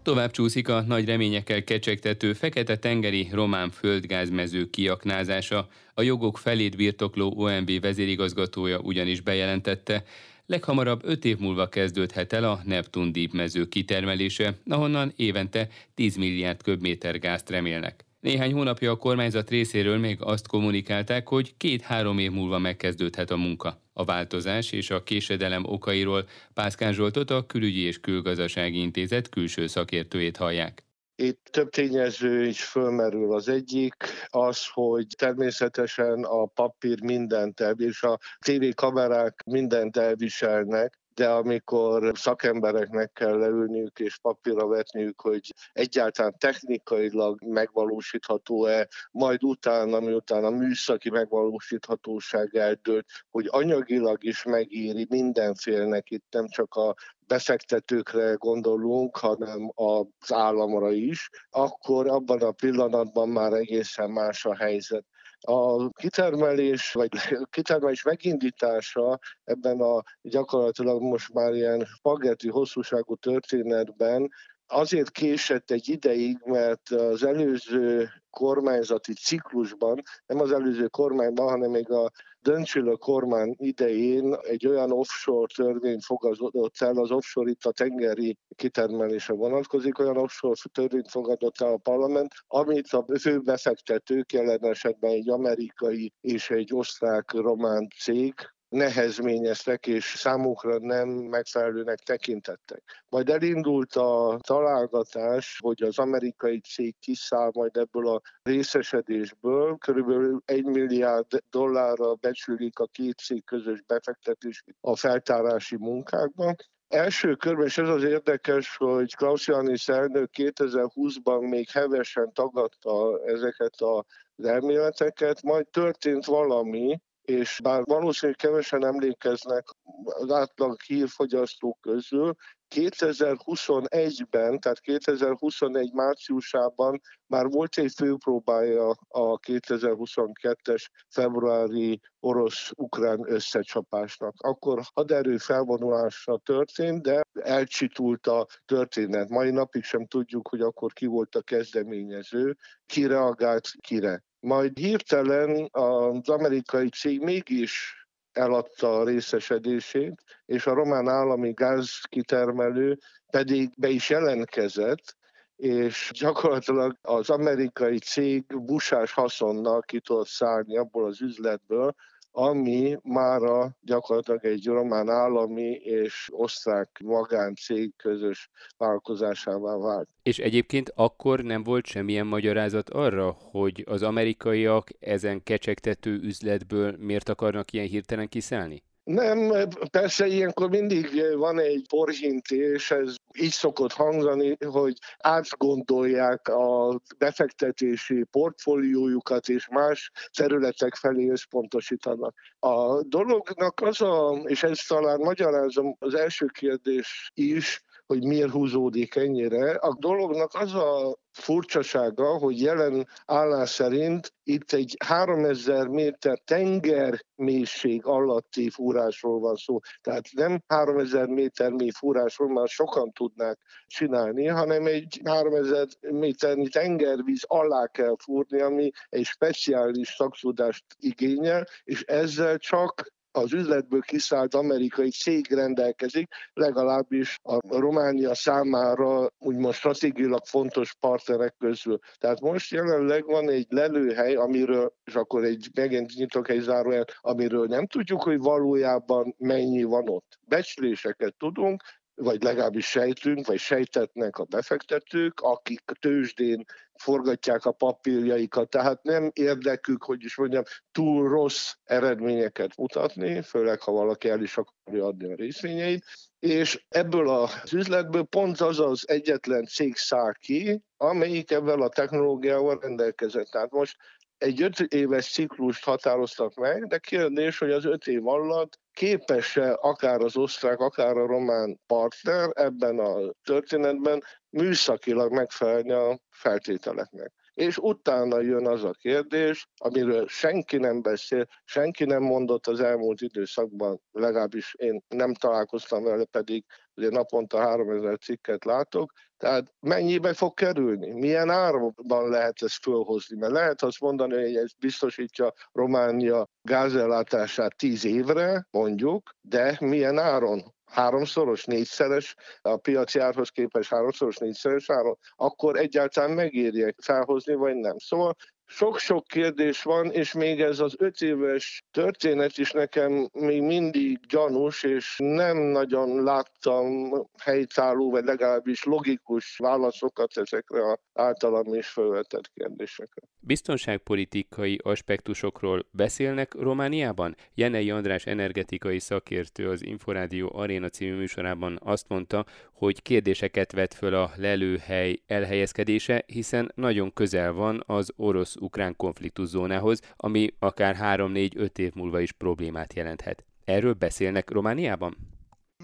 Tovább 0.02 0.30
csúszik 0.30 0.68
a 0.68 0.80
nagy 0.80 1.04
reményekkel 1.04 1.64
kecsegtető 1.64 2.32
fekete-tengeri 2.32 3.28
román 3.32 3.70
földgázmező 3.70 4.70
kiaknázása. 4.70 5.68
A 5.94 6.02
jogok 6.02 6.38
felét 6.38 6.76
birtokló 6.76 7.32
OMB 7.36 7.80
vezérigazgatója 7.80 8.78
ugyanis 8.78 9.20
bejelentette, 9.20 10.04
leghamarabb 10.46 11.00
öt 11.04 11.24
év 11.24 11.38
múlva 11.38 11.68
kezdődhet 11.68 12.32
el 12.32 12.44
a 12.44 12.60
Neptun 12.64 13.12
Deep 13.12 13.32
mező 13.32 13.68
kitermelése, 13.68 14.58
ahonnan 14.66 15.12
évente 15.16 15.68
10 15.94 16.16
milliárd 16.16 16.62
köbméter 16.62 17.18
gázt 17.18 17.50
remélnek. 17.50 18.04
Néhány 18.22 18.52
hónapja 18.52 18.90
a 18.90 18.96
kormányzat 18.96 19.50
részéről 19.50 19.98
még 19.98 20.18
azt 20.20 20.46
kommunikálták, 20.46 21.28
hogy 21.28 21.56
két-három 21.56 22.18
év 22.18 22.30
múlva 22.30 22.58
megkezdődhet 22.58 23.30
a 23.30 23.36
munka. 23.36 23.82
A 23.92 24.04
változás 24.04 24.72
és 24.72 24.90
a 24.90 25.02
késedelem 25.02 25.64
okairól 25.64 26.28
Pászkán 26.54 26.92
Zsoltot 26.92 27.30
a 27.30 27.46
Külügyi 27.46 27.80
és 27.80 28.00
Külgazdasági 28.00 28.80
Intézet 28.80 29.28
külső 29.28 29.66
szakértőjét 29.66 30.36
hallják. 30.36 30.84
Itt 31.14 31.44
több 31.50 31.70
tényező 31.70 32.46
is 32.46 32.64
fölmerül. 32.64 33.34
Az 33.34 33.48
egyik 33.48 33.94
az, 34.28 34.66
hogy 34.72 35.06
természetesen 35.18 36.24
a 36.24 36.46
papír 36.46 37.02
mindent 37.02 37.60
el, 37.60 37.74
és 37.78 38.02
a 38.02 38.18
tévékamerák 38.38 39.42
mindent 39.46 39.96
elviselnek, 39.96 40.98
de 41.14 41.28
amikor 41.28 42.12
szakembereknek 42.14 43.12
kell 43.12 43.38
leülniük 43.38 43.98
és 43.98 44.18
papírra 44.18 44.66
vetniük, 44.66 45.20
hogy 45.20 45.54
egyáltalán 45.72 46.34
technikailag 46.38 47.44
megvalósítható-e, 47.44 48.88
majd 49.10 49.44
utána, 49.44 50.00
miután 50.00 50.44
a 50.44 50.50
műszaki 50.50 51.10
megvalósíthatóság 51.10 52.54
eldőlt, 52.56 53.06
hogy 53.30 53.46
anyagilag 53.50 54.24
is 54.24 54.44
megéri 54.44 55.06
mindenfélnek, 55.08 56.10
itt 56.10 56.26
nem 56.30 56.48
csak 56.48 56.74
a 56.74 56.94
befektetőkre 57.26 58.32
gondolunk, 58.32 59.16
hanem 59.16 59.72
az 59.74 60.32
államra 60.32 60.90
is, 60.90 61.28
akkor 61.50 62.08
abban 62.08 62.42
a 62.42 62.50
pillanatban 62.50 63.28
már 63.28 63.52
egészen 63.52 64.10
más 64.10 64.44
a 64.44 64.54
helyzet. 64.54 65.04
A 65.42 65.88
kitermelés, 65.90 66.92
vagy 66.92 67.10
kitermelés 67.50 68.02
megindítása 68.02 69.18
ebben 69.44 69.80
a 69.80 70.02
gyakorlatilag 70.22 71.02
most 71.02 71.32
már 71.32 71.52
ilyen 71.52 71.84
spagetti 71.84 72.48
hosszúságú 72.48 73.14
történetben 73.14 74.30
azért 74.66 75.10
késett 75.10 75.70
egy 75.70 75.88
ideig, 75.88 76.38
mert 76.44 76.90
az 76.90 77.24
előző 77.24 78.08
kormányzati 78.30 79.12
ciklusban, 79.14 80.02
nem 80.26 80.40
az 80.40 80.52
előző 80.52 80.86
kormányban, 80.86 81.48
hanem 81.48 81.70
még 81.70 81.90
a 81.90 82.10
Döncsülő 82.42 82.92
kormány 82.92 83.54
idején 83.58 84.34
egy 84.42 84.66
olyan 84.66 84.92
offshore 84.92 85.46
törvény 85.54 86.00
fogadott 86.00 86.74
el, 86.78 86.96
az 86.96 87.10
offshore 87.10 87.50
itt 87.50 87.64
a 87.64 87.72
tengeri 87.72 88.38
kitermelése 88.56 89.32
vonatkozik, 89.32 89.98
olyan 89.98 90.16
offshore 90.16 90.54
törvényt 90.72 91.10
fogadott 91.10 91.60
el 91.60 91.72
a 91.72 91.76
parlament, 91.76 92.32
amit 92.46 92.86
a 92.86 93.04
fő 93.20 93.38
befektetők, 93.38 94.32
jelen 94.32 94.64
esetben 94.64 95.10
egy 95.10 95.30
amerikai 95.30 96.12
és 96.20 96.50
egy 96.50 96.74
osztrák-román 96.74 97.88
cég 97.98 98.34
nehezményeztek, 98.72 99.86
és 99.86 100.04
számukra 100.04 100.78
nem 100.78 101.08
megfelelőnek 101.08 101.98
tekintettek. 101.98 102.82
Majd 103.08 103.28
elindult 103.28 103.94
a 103.94 104.38
találgatás, 104.40 105.58
hogy 105.62 105.82
az 105.82 105.98
amerikai 105.98 106.60
cég 106.60 106.94
kiszáll 106.98 107.50
majd 107.52 107.76
ebből 107.76 108.08
a 108.08 108.20
részesedésből, 108.42 109.76
körülbelül 109.76 110.42
egy 110.44 110.64
milliárd 110.64 111.42
dollárra 111.50 112.14
becsülik 112.14 112.78
a 112.78 112.86
két 112.86 113.18
cég 113.18 113.44
közös 113.44 113.82
befektetés 113.86 114.64
a 114.80 114.96
feltárási 114.96 115.76
munkákban, 115.76 116.56
Első 116.88 117.34
körben, 117.34 117.66
és 117.66 117.78
ez 117.78 117.88
az 117.88 118.02
érdekes, 118.04 118.76
hogy 118.76 119.14
Klaus 119.14 119.46
Janis 119.46 119.88
elnök 119.88 120.30
2020-ban 120.32 121.48
még 121.48 121.70
hevesen 121.70 122.32
tagadta 122.32 123.20
ezeket 123.24 123.74
az 123.76 124.44
elméleteket, 124.44 125.42
majd 125.42 125.66
történt 125.68 126.24
valami, 126.24 127.00
és 127.22 127.60
bár 127.62 127.82
valószínűleg 127.84 128.40
kevesen 128.40 128.84
emlékeznek 128.84 129.64
az 130.04 130.30
átlag 130.30 130.80
hírfogyasztók 130.82 131.80
közül, 131.80 132.34
2021-ben, 132.74 134.60
tehát 134.60 134.80
2021 134.80 135.92
márciusában 135.92 137.00
már 137.26 137.46
volt 137.48 137.78
egy 137.78 137.92
főpróbája 137.96 138.88
a 139.08 139.38
2022-es 139.38 140.84
februári 141.08 142.00
orosz-ukrán 142.20 143.32
összecsapásnak. 143.32 144.34
Akkor 144.38 144.82
haderő 144.94 145.36
felvonulása 145.36 146.40
történt, 146.44 147.02
de 147.02 147.22
elcsitult 147.32 148.26
a 148.26 148.46
történet. 148.64 149.28
Mai 149.28 149.50
napig 149.50 149.82
sem 149.82 150.06
tudjuk, 150.06 150.48
hogy 150.48 150.60
akkor 150.60 150.92
ki 150.92 151.06
volt 151.06 151.34
a 151.34 151.42
kezdeményező, 151.42 152.56
ki 152.86 153.06
reagált 153.06 153.68
kire. 153.80 154.22
Majd 154.42 154.78
hirtelen 154.78 155.68
az 155.70 156.28
amerikai 156.28 156.88
cég 156.88 157.20
mégis 157.22 158.06
eladta 158.32 158.98
a 158.98 159.04
részesedését, 159.04 160.22
és 160.46 160.66
a 160.66 160.74
román 160.74 161.08
állami 161.08 161.52
gázkitermelő 161.52 162.98
pedig 163.30 163.70
be 163.76 163.88
is 163.88 164.10
jelentkezett, 164.10 165.16
és 165.56 166.10
gyakorlatilag 166.14 166.96
az 167.02 167.30
amerikai 167.30 167.98
cég 167.98 168.44
busás 168.46 169.12
haszonnal 169.12 169.80
ki 169.82 170.00
tudott 170.00 170.28
szállni 170.28 170.76
abból 170.76 171.06
az 171.06 171.20
üzletből, 171.20 171.94
ami 172.32 172.98
mára 173.02 173.76
gyakorlatilag 173.80 174.44
egy 174.44 174.66
román 174.66 175.08
állami 175.08 175.70
és 175.70 176.28
osztrák 176.32 177.00
magáncég 177.04 177.92
közös 177.96 178.50
vállalkozásává 178.76 179.76
vált. 179.76 180.08
És 180.22 180.38
egyébként 180.38 180.92
akkor 180.94 181.40
nem 181.40 181.62
volt 181.62 181.86
semmilyen 181.86 182.26
magyarázat 182.26 182.90
arra, 182.90 183.30
hogy 183.30 183.84
az 183.88 184.02
amerikaiak 184.02 184.88
ezen 185.00 185.42
kecsegtető 185.42 186.20
üzletből 186.22 186.96
miért 186.98 187.28
akarnak 187.28 187.72
ilyen 187.72 187.86
hirtelen 187.86 188.28
kiszállni? 188.28 188.82
Nem, 189.04 189.68
persze 189.90 190.26
ilyenkor 190.26 190.68
mindig 190.68 191.36
van 191.36 191.58
egy 191.58 191.86
porhintés, 191.88 192.90
ez 192.90 193.14
így 193.38 193.50
szokott 193.50 193.92
hangzani, 193.92 194.56
hogy 194.64 194.96
átgondolják 195.18 196.48
a 196.48 197.00
befektetési 197.18 198.24
portfóliójukat, 198.30 199.48
és 199.48 199.68
más 199.68 200.10
területek 200.36 200.94
felé 200.94 201.28
összpontosítanak. 201.28 202.34
A 202.58 203.02
dolognak 203.02 203.80
az 203.80 204.00
a, 204.00 204.42
és 204.44 204.62
ezt 204.62 204.88
talán 204.88 205.18
magyarázom 205.20 205.96
az 205.98 206.14
első 206.14 206.46
kérdés 206.46 207.30
is, 207.34 207.82
hogy 208.06 208.24
miért 208.24 208.50
húzódik 208.50 209.14
ennyire. 209.14 209.74
A 209.74 209.96
dolognak 209.98 210.54
az 210.54 210.74
a 210.74 211.16
furcsasága, 211.32 212.38
hogy 212.38 212.60
jelen 212.60 213.08
állás 213.26 213.70
szerint 213.70 214.34
itt 214.42 214.72
egy 214.72 214.96
3000 215.04 215.86
méter 215.86 216.38
tengermélység 216.44 218.06
alatti 218.06 218.70
fúrásról 218.70 219.38
van 219.38 219.54
szó. 219.54 219.78
Tehát 220.00 220.24
nem 220.32 220.62
3000 220.66 221.26
méter 221.26 221.70
mély 221.70 221.90
fúrásról, 221.90 222.48
már 222.48 222.68
sokan 222.68 223.12
tudnák 223.12 223.58
csinálni, 223.86 224.46
hanem 224.46 224.86
egy 224.86 225.20
3000 225.24 225.86
méternyi 226.00 226.68
tengervíz 226.68 227.44
alá 227.46 227.86
kell 227.86 228.14
fúrni, 228.18 228.60
ami 228.60 228.90
egy 229.08 229.24
speciális 229.24 230.08
szaktudást 230.08 230.84
igényel, 230.98 231.66
és 231.84 232.02
ezzel 232.02 232.58
csak 232.58 233.12
az 233.32 233.52
üzletből 233.52 234.00
kiszállt 234.00 234.54
amerikai 234.54 235.10
cég 235.10 235.50
rendelkezik, 235.50 236.28
legalábbis 236.52 237.38
a 237.42 237.78
Románia 237.78 238.34
számára 238.34 239.30
úgymond 239.38 239.74
stratégilag 239.74 240.44
fontos 240.44 240.94
partnerek 241.00 241.54
közül. 241.58 241.98
Tehát 242.18 242.40
most 242.40 242.72
jelenleg 242.72 243.24
van 243.24 243.50
egy 243.50 243.66
lelőhely, 243.68 244.34
amiről, 244.34 244.92
és 245.04 245.14
akkor 245.14 245.44
egy, 245.44 245.70
megint 245.74 246.14
nyitok 246.14 246.48
egy 246.48 246.60
záróját, 246.60 247.16
amiről 247.20 247.66
nem 247.66 247.86
tudjuk, 247.86 248.22
hogy 248.22 248.38
valójában 248.38 249.34
mennyi 249.38 249.82
van 249.82 250.08
ott. 250.08 250.38
Becsléseket 250.46 251.34
tudunk, 251.38 251.82
vagy 252.14 252.42
legalábbis 252.42 252.86
sejtünk, 252.86 253.46
vagy 253.46 253.58
sejtetnek 253.58 254.38
a 254.38 254.44
befektetők, 254.44 255.40
akik 255.40 255.80
tőzsdén 256.00 256.64
forgatják 256.94 257.64
a 257.64 257.72
papírjaikat, 257.72 258.70
tehát 258.70 259.02
nem 259.02 259.30
érdekük, 259.32 260.02
hogy 260.04 260.24
is 260.24 260.36
mondjam, 260.36 260.62
túl 260.92 261.28
rossz 261.28 261.72
eredményeket 261.84 262.76
mutatni, 262.76 263.42
főleg 263.42 263.80
ha 263.80 263.92
valaki 263.92 264.28
el 264.28 264.42
is 264.42 264.56
akarja 264.56 265.06
adni 265.06 265.32
a 265.32 265.36
részvényeit, 265.36 266.04
és 266.38 266.84
ebből 266.88 267.28
az 267.28 267.72
üzletből 267.72 268.22
pont 268.22 268.60
az 268.60 268.80
az 268.80 269.08
egyetlen 269.08 269.64
cég 269.64 269.96
száll 269.96 270.32
ki, 270.32 270.82
amelyik 270.96 271.50
ebben 271.50 271.80
a 271.80 271.88
technológiával 271.88 272.78
rendelkezett. 272.80 273.50
Tehát 273.50 273.70
most 273.70 273.96
egy 274.42 274.62
öt 274.62 274.80
éves 274.80 275.32
ciklust 275.32 275.84
határoztak 275.84 276.54
meg, 276.54 276.86
de 276.86 276.98
kérdés, 276.98 277.58
hogy 277.58 277.70
az 277.70 277.84
öt 277.84 278.06
év 278.06 278.26
alatt 278.26 278.78
képes-e 278.92 279.78
akár 279.80 280.20
az 280.20 280.36
osztrák, 280.36 280.78
akár 280.78 281.16
a 281.16 281.26
román 281.26 281.80
partner 281.86 282.50
ebben 282.52 282.98
a 282.98 283.32
történetben 283.44 284.22
műszakilag 284.50 285.32
megfelelni 285.32 285.92
a 285.92 286.20
feltételeknek. 286.30 287.32
És 287.54 287.78
utána 287.78 288.40
jön 288.40 288.66
az 288.66 288.84
a 288.84 288.90
kérdés, 288.90 289.68
amiről 289.76 290.26
senki 290.28 290.76
nem 290.76 291.02
beszél, 291.02 291.46
senki 291.64 292.04
nem 292.04 292.22
mondott 292.22 292.66
az 292.66 292.80
elmúlt 292.80 293.20
időszakban, 293.20 294.00
legalábbis 294.12 294.74
én 294.78 295.02
nem 295.08 295.34
találkoztam 295.34 296.02
vele, 296.02 296.24
pedig 296.24 296.64
ugye 296.94 297.08
naponta 297.08 297.58
3000 297.58 298.18
cikket 298.18 298.64
látok, 298.64 299.12
tehát 299.42 299.74
mennyibe 299.80 300.34
fog 300.34 300.54
kerülni? 300.54 301.10
Milyen 301.10 301.50
árban 301.50 302.28
lehet 302.28 302.62
ezt 302.62 302.82
fölhozni? 302.82 303.36
Mert 303.36 303.52
lehet 303.52 303.82
azt 303.82 304.00
mondani, 304.00 304.34
hogy 304.34 304.56
ez 304.56 304.72
biztosítja 304.78 305.52
Románia 305.72 306.48
gázellátását 306.62 307.76
10 307.76 308.04
évre, 308.04 308.66
mondjuk, 308.70 309.30
de 309.40 309.76
milyen 309.80 310.18
áron? 310.18 310.74
háromszoros, 310.92 311.64
négyszeres, 311.64 312.34
a 312.62 312.76
piaci 312.76 313.18
árhoz 313.18 313.48
képest 313.48 313.90
háromszoros, 313.90 314.36
négyszeres 314.36 314.90
áron, 314.90 315.18
akkor 315.36 315.76
egyáltalán 315.76 316.30
megérje 316.30 316.94
felhozni, 317.02 317.54
vagy 317.54 317.74
nem. 317.74 317.98
Szóval 317.98 318.34
sok-sok 318.72 319.26
kérdés 319.26 319.82
van, 319.82 320.10
és 320.10 320.32
még 320.32 320.60
ez 320.60 320.80
az 320.80 320.94
öt 320.98 321.20
éves 321.20 321.84
történet 321.90 322.58
is 322.58 322.70
nekem 322.70 323.28
még 323.32 323.62
mindig 323.62 324.18
gyanús, 324.26 324.82
és 324.82 325.14
nem 325.18 325.56
nagyon 325.56 326.22
láttam 326.22 327.12
helytálló, 327.38 328.10
vagy 328.10 328.24
legalábbis 328.24 328.84
logikus 328.84 329.56
válaszokat 329.56 330.36
ezekre 330.36 330.90
az 330.90 330.98
általam 331.12 331.74
is 331.74 331.88
felvetett 331.88 332.50
kérdésekre. 332.54 333.22
Biztonságpolitikai 333.44 334.78
aspektusokról 334.82 335.86
beszélnek 335.90 336.54
Romániában? 336.54 337.36
Jenei 337.54 337.90
András 337.90 338.26
energetikai 338.26 338.98
szakértő 338.98 339.68
az 339.68 339.84
Inforádió 339.84 340.50
Aréna 340.54 340.88
című 340.88 341.16
műsorában 341.16 341.78
azt 341.82 342.08
mondta, 342.08 342.44
hogy 342.72 343.02
kérdéseket 343.02 343.72
vet 343.72 343.94
föl 343.94 344.14
a 344.14 344.32
lelőhely 344.36 345.18
elhelyezkedése, 345.26 346.24
hiszen 346.26 346.72
nagyon 346.74 347.12
közel 347.12 347.52
van 347.52 347.82
az 347.86 348.12
orosz-ukrán 348.16 348.96
konfliktuszónához, 348.96 350.00
ami 350.16 350.48
akár 350.58 350.96
3-4-5 351.00 351.78
év 351.78 351.92
múlva 351.94 352.20
is 352.20 352.32
problémát 352.32 352.94
jelenthet. 352.94 353.44
Erről 353.64 353.92
beszélnek 353.92 354.50
Romániában? 354.50 355.31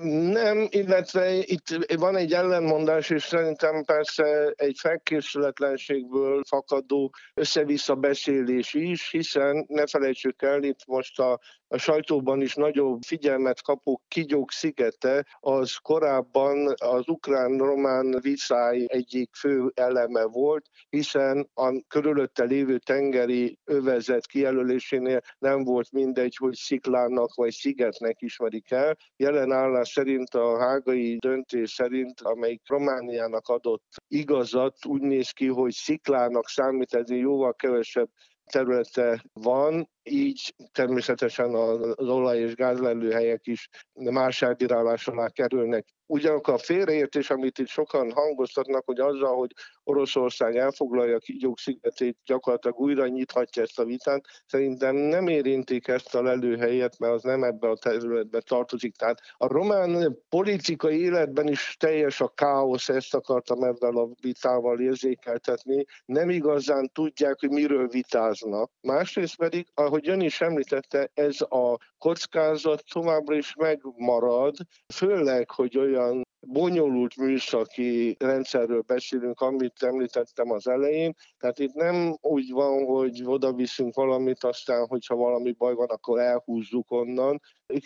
Nem, 0.03 0.67
illetve 0.71 1.35
itt 1.35 1.87
van 1.97 2.17
egy 2.17 2.33
ellenmondás, 2.33 3.11
és 3.11 3.23
szerintem 3.23 3.85
persze 3.85 4.53
egy 4.57 4.77
felkészületlenségből 4.79 6.43
fakadó 6.49 7.15
össze-vissza 7.35 7.95
beszélés 7.95 8.75
is, 8.75 9.11
hiszen 9.11 9.65
ne 9.69 9.87
felejtsük 9.87 10.43
el, 10.43 10.63
itt 10.63 10.87
most 10.87 11.19
a 11.19 11.41
a 11.69 11.79
sajtóban 11.79 12.41
is 12.41 12.55
nagyobb 12.55 13.03
figyelmet 13.03 13.63
kapó 13.63 14.03
Kigyók 14.09 14.53
szigete, 14.53 15.27
az 15.41 15.77
korábban 15.77 16.75
az 16.77 17.09
ukrán-román 17.09 18.19
viszály 18.21 18.85
egyik 18.87 19.35
fő 19.35 19.73
eleme 19.75 20.25
volt, 20.25 20.67
hiszen 20.89 21.51
a 21.55 21.83
körülötte 21.89 22.45
lévő 22.45 22.79
tengeri 22.79 23.59
övezet 23.65 24.27
kijelölésénél 24.27 25.21
nem 25.39 25.65
volt 25.65 25.93
mindegy, 25.93 26.37
hogy 26.37 26.55
sziklának 26.55 27.35
vagy 27.35 27.53
szigetnek 27.53 28.17
ismerik 28.21 28.71
el. 28.71 28.97
Jelen 29.17 29.53
állás 29.53 29.89
szerint 29.89 30.35
a 30.35 30.59
hágai 30.59 31.17
döntés 31.17 31.71
szerint, 31.71 32.21
amelyik 32.21 32.63
Romániának 32.67 33.49
adott 33.49 33.85
igazat, 34.09 34.87
úgy 34.87 35.01
néz 35.01 35.31
ki, 35.31 35.47
hogy 35.47 35.73
sziklának 35.73 36.49
számít, 36.49 36.95
ez 36.95 37.11
jóval 37.11 37.55
kevesebb 37.55 38.09
területe 38.49 39.23
van, 39.33 39.89
így 40.11 40.55
természetesen 40.73 41.55
az 41.55 42.09
olaj- 42.09 42.39
és 42.39 42.55
gázlelőhelyek 42.55 43.47
is 43.47 43.69
más 43.93 44.43
elbírálás 44.43 45.09
alá 45.09 45.29
kerülnek. 45.29 45.87
Ugyanakkor 46.11 46.55
a 46.55 46.59
félreértés, 46.59 47.31
amit 47.31 47.59
itt 47.59 47.67
sokan 47.69 48.13
hangoztatnak, 48.13 48.83
hogy 48.87 49.01
azzal, 49.01 49.37
hogy 49.37 49.51
Oroszország 49.85 50.57
elfoglalja 50.57 51.19
Kigyók 51.19 51.59
szigetét, 51.59 52.17
gyakorlatilag 52.25 52.79
újra 52.79 53.07
nyithatja 53.07 53.63
ezt 53.63 53.79
a 53.79 53.85
vitát, 53.85 54.25
szerintem 54.47 54.97
nem 54.97 55.29
érintik 55.29 55.89
ezt 55.89 56.15
a 56.15 56.23
lelőhelyet, 56.23 56.99
mert 56.99 57.13
az 57.13 57.23
nem 57.23 57.43
ebbe 57.43 57.69
a 57.69 57.77
területbe 57.77 58.41
tartozik. 58.41 58.97
Tehát 58.97 59.21
a 59.37 59.47
román 59.47 60.19
politikai 60.29 61.01
életben 61.01 61.49
is 61.49 61.77
teljes 61.79 62.21
a 62.21 62.29
káosz, 62.29 62.89
ezt 62.89 63.15
akartam 63.15 63.63
ebben 63.63 63.95
a 63.95 64.09
vitával 64.21 64.81
érzékeltetni. 64.81 65.85
Nem 66.05 66.31
igazán 66.31 66.91
tudják, 66.93 67.41
hogy 67.41 67.51
miről 67.51 67.89
vitáznak. 67.89 68.71
Másrészt 68.81 69.37
pedig, 69.37 69.67
ahogy 69.75 69.98
ön 70.07 70.21
is 70.21 70.41
említette, 70.41 71.11
ez 71.15 71.41
a 71.41 71.79
kockázat 71.99 72.85
továbbra 72.93 73.37
is 73.37 73.55
megmarad, 73.55 74.57
főleg, 74.95 75.51
hogy 75.51 75.79
olyan 75.79 76.27
bonyolult 76.41 77.17
műszaki 77.17 78.17
rendszerről 78.19 78.81
beszélünk, 78.81 79.41
amit 79.41 79.83
említettem 79.83 80.51
az 80.51 80.69
elején. 80.69 81.15
Tehát 81.39 81.59
itt 81.59 81.73
nem 81.73 82.17
úgy 82.21 82.51
van, 82.51 82.85
hogy 82.85 83.23
oda 83.25 83.53
viszünk 83.53 83.95
valamit, 83.95 84.45
aztán, 84.45 84.87
hogyha 84.87 85.15
valami 85.15 85.53
baj 85.53 85.75
van, 85.75 85.89
akkor 85.89 86.21
elhúzzuk 86.21 86.91
onnan. 86.91 87.41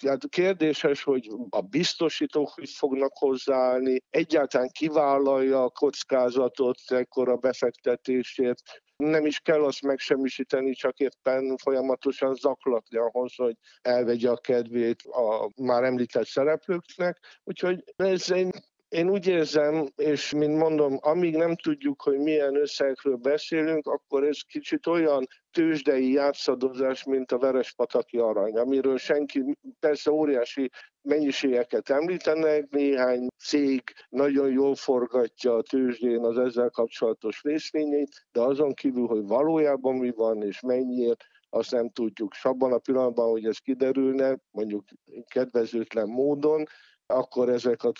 Hát 0.07 0.29
kérdéses, 0.29 1.03
hogy 1.03 1.29
a 1.49 1.61
biztosítók 1.61 2.49
hogy 2.49 2.71
fognak 2.71 3.13
hozzáállni, 3.15 4.03
egyáltalán 4.11 4.69
kivállalja 4.73 5.65
a 5.65 5.71
kockázatot 5.71 6.79
ekkor 6.87 7.29
a 7.29 7.37
befektetésért, 7.37 8.63
nem 9.03 9.27
is 9.27 9.41
kell 9.41 9.65
azt 9.65 9.83
megsemmisíteni, 9.83 10.73
csak 10.73 10.99
éppen 10.99 11.57
folyamatosan 11.57 12.35
zaklatni 12.35 12.99
ahhoz, 12.99 13.35
hogy 13.35 13.57
elvegye 13.83 14.31
a 14.31 14.37
kedvét 14.37 15.03
a 15.03 15.51
már 15.57 15.83
említett 15.83 16.27
szereplőknek. 16.27 17.19
Úgyhogy 17.45 17.85
ez 17.97 18.31
egy 18.31 18.55
én 18.93 19.11
úgy 19.11 19.27
érzem, 19.27 19.87
és 19.97 20.33
mint 20.33 20.57
mondom, 20.57 20.99
amíg 21.01 21.37
nem 21.37 21.57
tudjuk, 21.57 22.03
hogy 22.03 22.19
milyen 22.19 22.57
összegekről 22.57 23.17
beszélünk, 23.17 23.87
akkor 23.87 24.25
ez 24.25 24.41
kicsit 24.41 24.87
olyan 24.87 25.27
tőzsdei 25.51 26.13
játszadozás, 26.13 27.05
mint 27.05 27.33
a 27.33 27.39
Verespataki 27.39 28.19
arany, 28.19 28.57
amiről 28.59 28.99
senki, 28.99 29.59
persze 29.81 30.11
óriási 30.11 30.71
mennyiségeket 31.03 31.91
említenek, 31.91 32.71
néhány 32.71 33.27
cég 33.39 33.83
nagyon 34.09 34.51
jól 34.51 34.75
forgatja 34.75 35.55
a 35.55 35.63
tőzsdén 35.63 36.25
az 36.25 36.39
ezzel 36.39 36.71
kapcsolatos 36.71 37.43
részvényeit, 37.43 38.27
de 38.33 38.41
azon 38.41 38.75
kívül, 38.75 39.07
hogy 39.07 39.27
valójában 39.27 39.97
mi 39.97 40.11
van 40.11 40.43
és 40.43 40.61
mennyiért, 40.61 41.25
azt 41.55 41.71
nem 41.71 41.91
tudjuk. 41.91 42.33
És 42.35 42.45
abban 42.45 42.73
a 42.73 42.79
pillanatban, 42.79 43.31
hogy 43.31 43.45
ez 43.45 43.59
kiderülne, 43.59 44.37
mondjuk 44.51 44.85
kedvezőtlen 45.29 46.09
módon, 46.09 46.65
akkor 47.13 47.49
ezek 47.49 47.83
a 47.83 47.93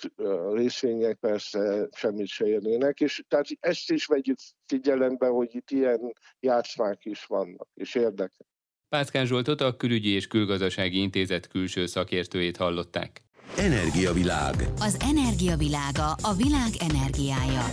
részvények 0.53 1.17
persze 1.17 1.87
semmit 1.91 2.27
se 2.27 2.47
érnének, 2.47 2.99
és 2.99 3.23
tehát 3.27 3.45
ezt 3.59 3.91
is 3.91 4.05
vegyük 4.05 4.37
figyelembe, 4.65 5.27
hogy 5.27 5.55
itt 5.55 5.71
ilyen 5.71 6.13
játszmák 6.39 7.05
is 7.05 7.25
vannak, 7.25 7.67
és 7.73 7.95
érdekek. 7.95 8.47
Pászkán 8.89 9.25
Zsoltot 9.25 9.61
a 9.61 9.75
Külügyi 9.75 10.09
és 10.09 10.27
Külgazdasági 10.27 11.01
Intézet 11.01 11.47
külső 11.47 11.85
szakértőjét 11.85 12.57
hallották. 12.57 13.21
Energiavilág. 13.57 14.55
Az 14.79 14.97
energiavilága 15.01 16.11
a 16.21 16.33
világ 16.33 16.71
energiája. 16.91 17.63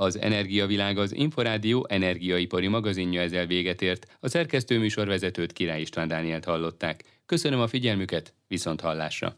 Az 0.00 0.18
Energiavilág 0.18 0.98
az 0.98 1.14
Inforádió 1.14 1.86
energiaipari 1.88 2.68
magazinja 2.68 3.20
ezzel 3.20 3.46
véget 3.46 3.82
ért. 3.82 4.16
A 4.20 4.28
szerkesztő 4.28 4.78
műsorvezetőt 4.78 5.52
Király 5.52 5.80
István 5.80 6.08
Dánielt 6.08 6.44
hallották. 6.44 7.04
Köszönöm 7.26 7.60
a 7.60 7.66
figyelmüket, 7.66 8.34
viszont 8.48 8.80
hallásra! 8.80 9.36